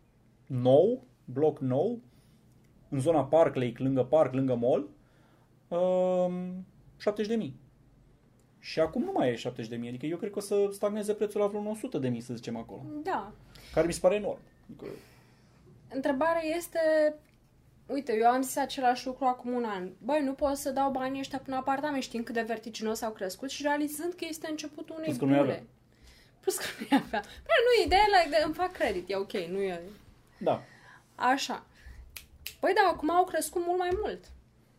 [0.46, 2.00] nou, bloc nou,
[2.90, 4.90] în zona Park Lake, lângă parc, lângă mall,
[5.68, 6.66] um,
[6.98, 7.52] 70.000.
[8.60, 11.48] Și acum nu mai e 70.000, adică eu cred că o să stagneze prețul la
[11.48, 11.80] vreun
[12.14, 12.82] 100.000, să zicem acolo.
[13.04, 13.32] Da.
[13.74, 14.40] Care mi se pare enorm.
[14.70, 14.86] Adică,
[15.94, 16.80] Întrebarea este,
[17.88, 19.90] uite, eu am zis același lucru acum un an.
[19.98, 23.50] Băi, nu pot să dau banii ăștia până apartament, știind cât de vertiginos au crescut
[23.50, 25.46] și realizând că este începutul unei Plus că nu-i avea.
[25.56, 25.68] bule.
[26.40, 27.20] Plus că nu avea.
[27.22, 29.82] Băi, nu, ideea e like, de, îmi fac credit, e ok, nu e...
[30.38, 30.64] da.
[31.16, 31.66] Așa.
[32.60, 34.20] Păi da, acum au crescut mult mai mult.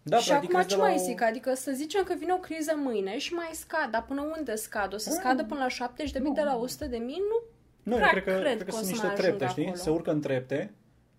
[0.03, 1.23] Da, și practic acum crezi ce de la mai o- zic?
[1.23, 4.95] Adică să zicem că vine o criză mâine și mai scad, dar până unde scad?
[4.95, 7.23] O să scadă până la 70 de mii de la 100 de mii?
[7.29, 7.43] Nu
[7.83, 9.45] Nu, eu prea cred că, cred cred că că o sunt să niște mai trepte,
[9.45, 9.67] ajungă știi?
[9.67, 9.83] acolo.
[9.83, 10.73] Se urcă în trepte,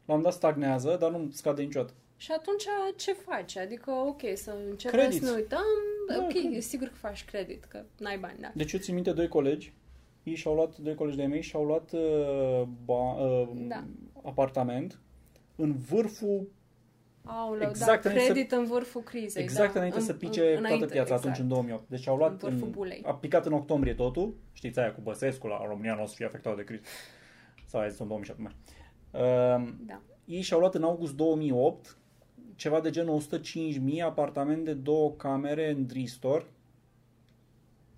[0.05, 1.93] la un moment dat stagnează, dar nu scade niciodată.
[2.17, 2.63] Și atunci
[2.95, 3.57] ce faci?
[3.57, 5.23] Adică, ok, să începem Credit.
[5.23, 5.63] să ne uităm,
[6.09, 6.55] Da, ok, credit.
[6.55, 8.51] e sigur că faci credit, că n-ai bani, da.
[8.55, 9.73] Deci eu țin minte doi colegi,
[10.23, 13.83] ei și-au luat, doi colegi de-ai mei și-au luat uh, ba, uh, Da.
[14.23, 14.99] apartament
[15.55, 16.47] în vârful,
[17.25, 19.43] Aoleu, Exact da, înainte credit în vârful crizei.
[19.43, 19.77] exact da.
[19.79, 21.19] înainte În- să în- pice înainte, toată piața exact.
[21.23, 21.89] atunci în 2008.
[21.89, 23.01] Deci au luat, În vârful bulei.
[23.05, 26.25] a picat în octombrie totul, știți aia cu Băsescu, la România nu o să fie
[26.25, 26.83] afectată de criză.
[27.65, 28.51] Sau aia zis în 2007 mai.
[28.55, 28.82] Uh,
[29.85, 30.01] Da.
[30.25, 31.97] ei și-au luat în august 2008
[32.55, 36.47] ceva de genul 105.000 apartament de două camere în Dristor.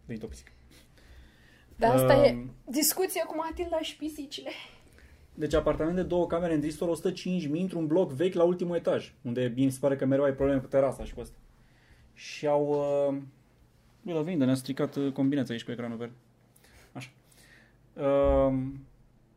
[0.06, 0.52] Venit o pisică.
[1.76, 4.50] Dar asta e Um, discuție cu Matilda și pisicile.
[5.34, 9.54] Deci apartament de două camere în Dristor, 105.000 într-un bloc vechi la ultimul etaj, unde
[9.56, 11.38] mi se pare că mereu ai probleme cu terasa și cu asta.
[12.14, 12.68] Și au...
[12.68, 13.18] Uh...
[14.02, 16.16] Bine, vinde, ne-a stricat uh, combinația aici cu ecranul verde.
[16.92, 17.10] Așa.
[17.94, 18.58] Uh,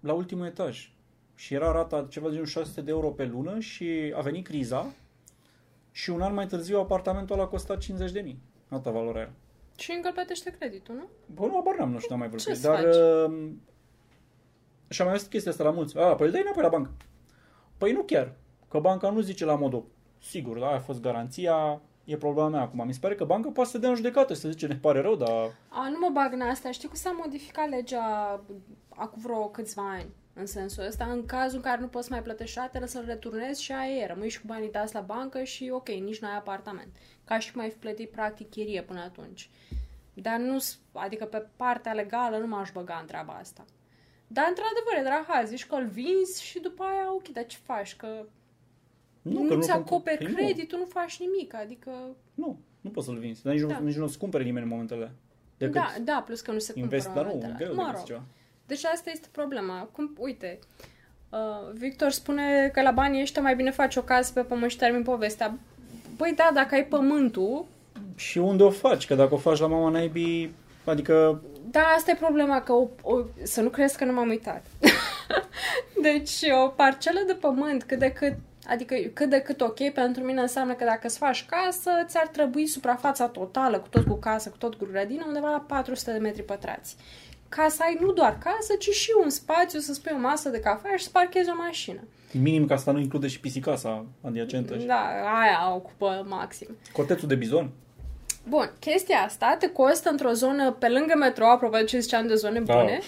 [0.00, 0.90] la ultimul etaj.
[1.38, 4.86] Și era rata ceva de genul 600 de euro pe lună și a venit criza
[5.90, 8.38] și un an mai târziu apartamentul ăla a costat 50 de mii.
[8.68, 9.30] Alta valoare era.
[9.76, 11.08] Și încă îl plătește creditul, nu?
[11.34, 12.62] Bă, nu, abar n-am, nu știu, n-am mai Ce vorbit.
[12.62, 12.82] să Dar...
[12.82, 12.94] faci?
[12.94, 13.50] Uh,
[14.88, 15.98] și am mai auzit chestia asta la mulți.
[15.98, 16.90] A, păi îl dai înapoi la bancă.
[17.78, 18.34] Păi nu chiar.
[18.68, 19.84] Că banca nu zice la modul,
[20.18, 22.86] sigur, da, aia a fost garanția, e problema mea acum.
[22.86, 25.00] Mi se pare că banca poate să dea în judecată și să zice, ne pare
[25.00, 25.54] rău, dar...
[25.68, 26.70] A, nu mă bag în asta.
[26.70, 28.04] Știi cum s-a modificat legea
[28.88, 30.10] acum vreo câțiva ani?
[30.38, 33.72] În sensul ăsta, în cazul în care nu poți mai plătești ratele, să-l returnezi și
[33.72, 34.06] aia e.
[34.06, 36.96] Rămâi și cu banii dați la bancă și ok, nici n-ai apartament.
[37.24, 39.50] Ca și cum ai fi plătit practic chirie până atunci.
[40.14, 40.56] Dar nu,
[40.92, 43.64] adică pe partea legală nu m-aș băga în treaba asta.
[44.26, 47.96] Dar într-adevăr, e drahal, zici că îl vinzi și după aia, ok, dar ce faci?
[47.96, 48.26] Că
[49.22, 50.34] nu, că nu-ți nu- acoperi păi nu.
[50.34, 51.90] creditul, nu faci nimic, adică...
[52.34, 53.42] Nu, nu poți să-l vinzi.
[53.42, 53.78] Dar nici, Da.
[53.78, 55.14] nu, nici nu-ți cumpere nimeni în momentele alea.
[55.56, 57.54] Decât Da, da, plus că nu se cumpără investi, dar nu, momentele.
[57.58, 57.92] greu Mă de rog.
[57.94, 58.22] găsi ceva.
[58.68, 59.88] Deci asta este problema.
[59.92, 60.58] Cum, uite,
[61.30, 64.76] uh, Victor spune că la banii ăștia mai bine faci o casă pe pământ și
[64.76, 65.58] termin povestea.
[66.16, 67.66] Păi da, dacă ai pământul,
[68.16, 69.06] Și unde o faci?
[69.06, 70.54] Că dacă o faci la mama naibii,
[70.84, 71.42] adică...
[71.70, 74.66] Da, asta e problema, că o, o, să nu crezi că nu m-am uitat.
[76.06, 78.34] deci o parcelă de pământ cât de cât
[78.68, 82.66] Adică cât de cât ok pentru mine înseamnă că dacă îți faci casă, ți-ar trebui
[82.66, 86.42] suprafața totală, cu tot cu casă, cu tot cu grădină, undeva la 400 de metri
[86.42, 86.96] pătrați.
[87.48, 90.60] Ca să ai nu doar casă, ci și un spațiu să spui o masă de
[90.60, 92.00] cafea și să parchezi o mașină.
[92.32, 94.74] Minim că asta nu include și pisicasa adiacentă.
[94.74, 95.06] Da,
[95.40, 96.68] aia ocupă maxim.
[96.92, 97.70] Cortețul de bizon?
[98.48, 102.34] Bun, chestia asta te costă într-o zonă pe lângă metro, apropo de ce ziceam de
[102.34, 102.74] zone Da.
[102.74, 103.00] bune,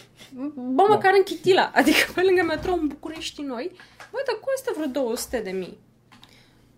[0.54, 3.70] bă, măcar în Chitila, adică pe lângă metro în București noi,
[4.10, 5.78] bă, te costă vreo 200 de mii.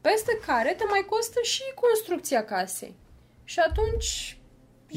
[0.01, 2.95] Peste care te mai costă și construcția casei.
[3.45, 4.42] Și atunci, eu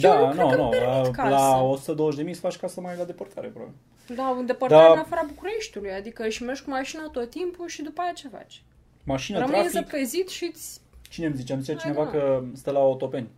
[0.02, 0.62] Da, nu cred nu, că nu.
[0.62, 1.30] îmi permit La, casă.
[1.30, 3.76] la 120 de mii să faci casă mai la depărtare, probabil.
[4.16, 4.92] Da, în depărtare Da.
[4.92, 8.64] în afara Bucureștiului, adică și mergi cu mașina tot timpul și după aia ce faci?
[9.04, 9.72] Mașină, Rămâi trafic.
[9.72, 10.80] zăpezit și îți...
[11.10, 11.54] Cine îmi zicea?
[11.54, 12.10] Îmi zicea Da, cineva da.
[12.10, 13.30] că stă la Otopeni.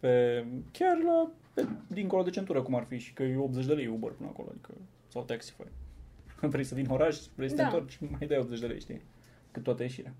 [0.00, 3.72] Pe, chiar la, pe, dincolo de centură, cum ar fi, și că e 80 de
[3.72, 4.70] lei Uber până acolo, adică,
[5.12, 5.62] sau Taxify.
[6.40, 7.68] Vrei să vin în oraș, vrei să te Da.
[7.68, 9.02] întorci, mai dai 80 de lei, știi?
[9.50, 10.12] Cât toată ieșirea.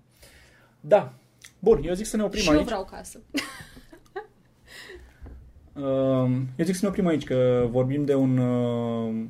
[0.79, 1.13] Da.
[1.59, 2.65] Bun, eu zic să ne oprim și eu aici.
[2.65, 3.19] vreau casă.
[5.81, 9.25] Uh, Eu zic să ne oprim aici, că vorbim de un uh,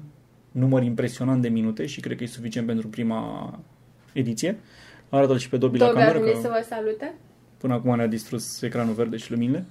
[0.52, 3.54] număr impresionant de minute și cred că e suficient pentru prima
[4.14, 4.60] ediție.
[5.10, 7.16] Arată-l și pe Dobby la Dobby ar cameră, veni să că vă salute.
[7.58, 9.66] până acum ne-a distrus ecranul verde și luminile.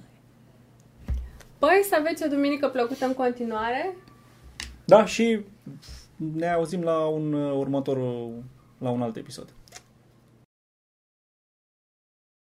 [1.59, 3.95] Păi, să aveți o duminică plăcută în continuare.
[4.85, 5.39] Da, și
[6.35, 7.97] ne auzim la un uh, următor,
[8.77, 9.53] la un alt episod.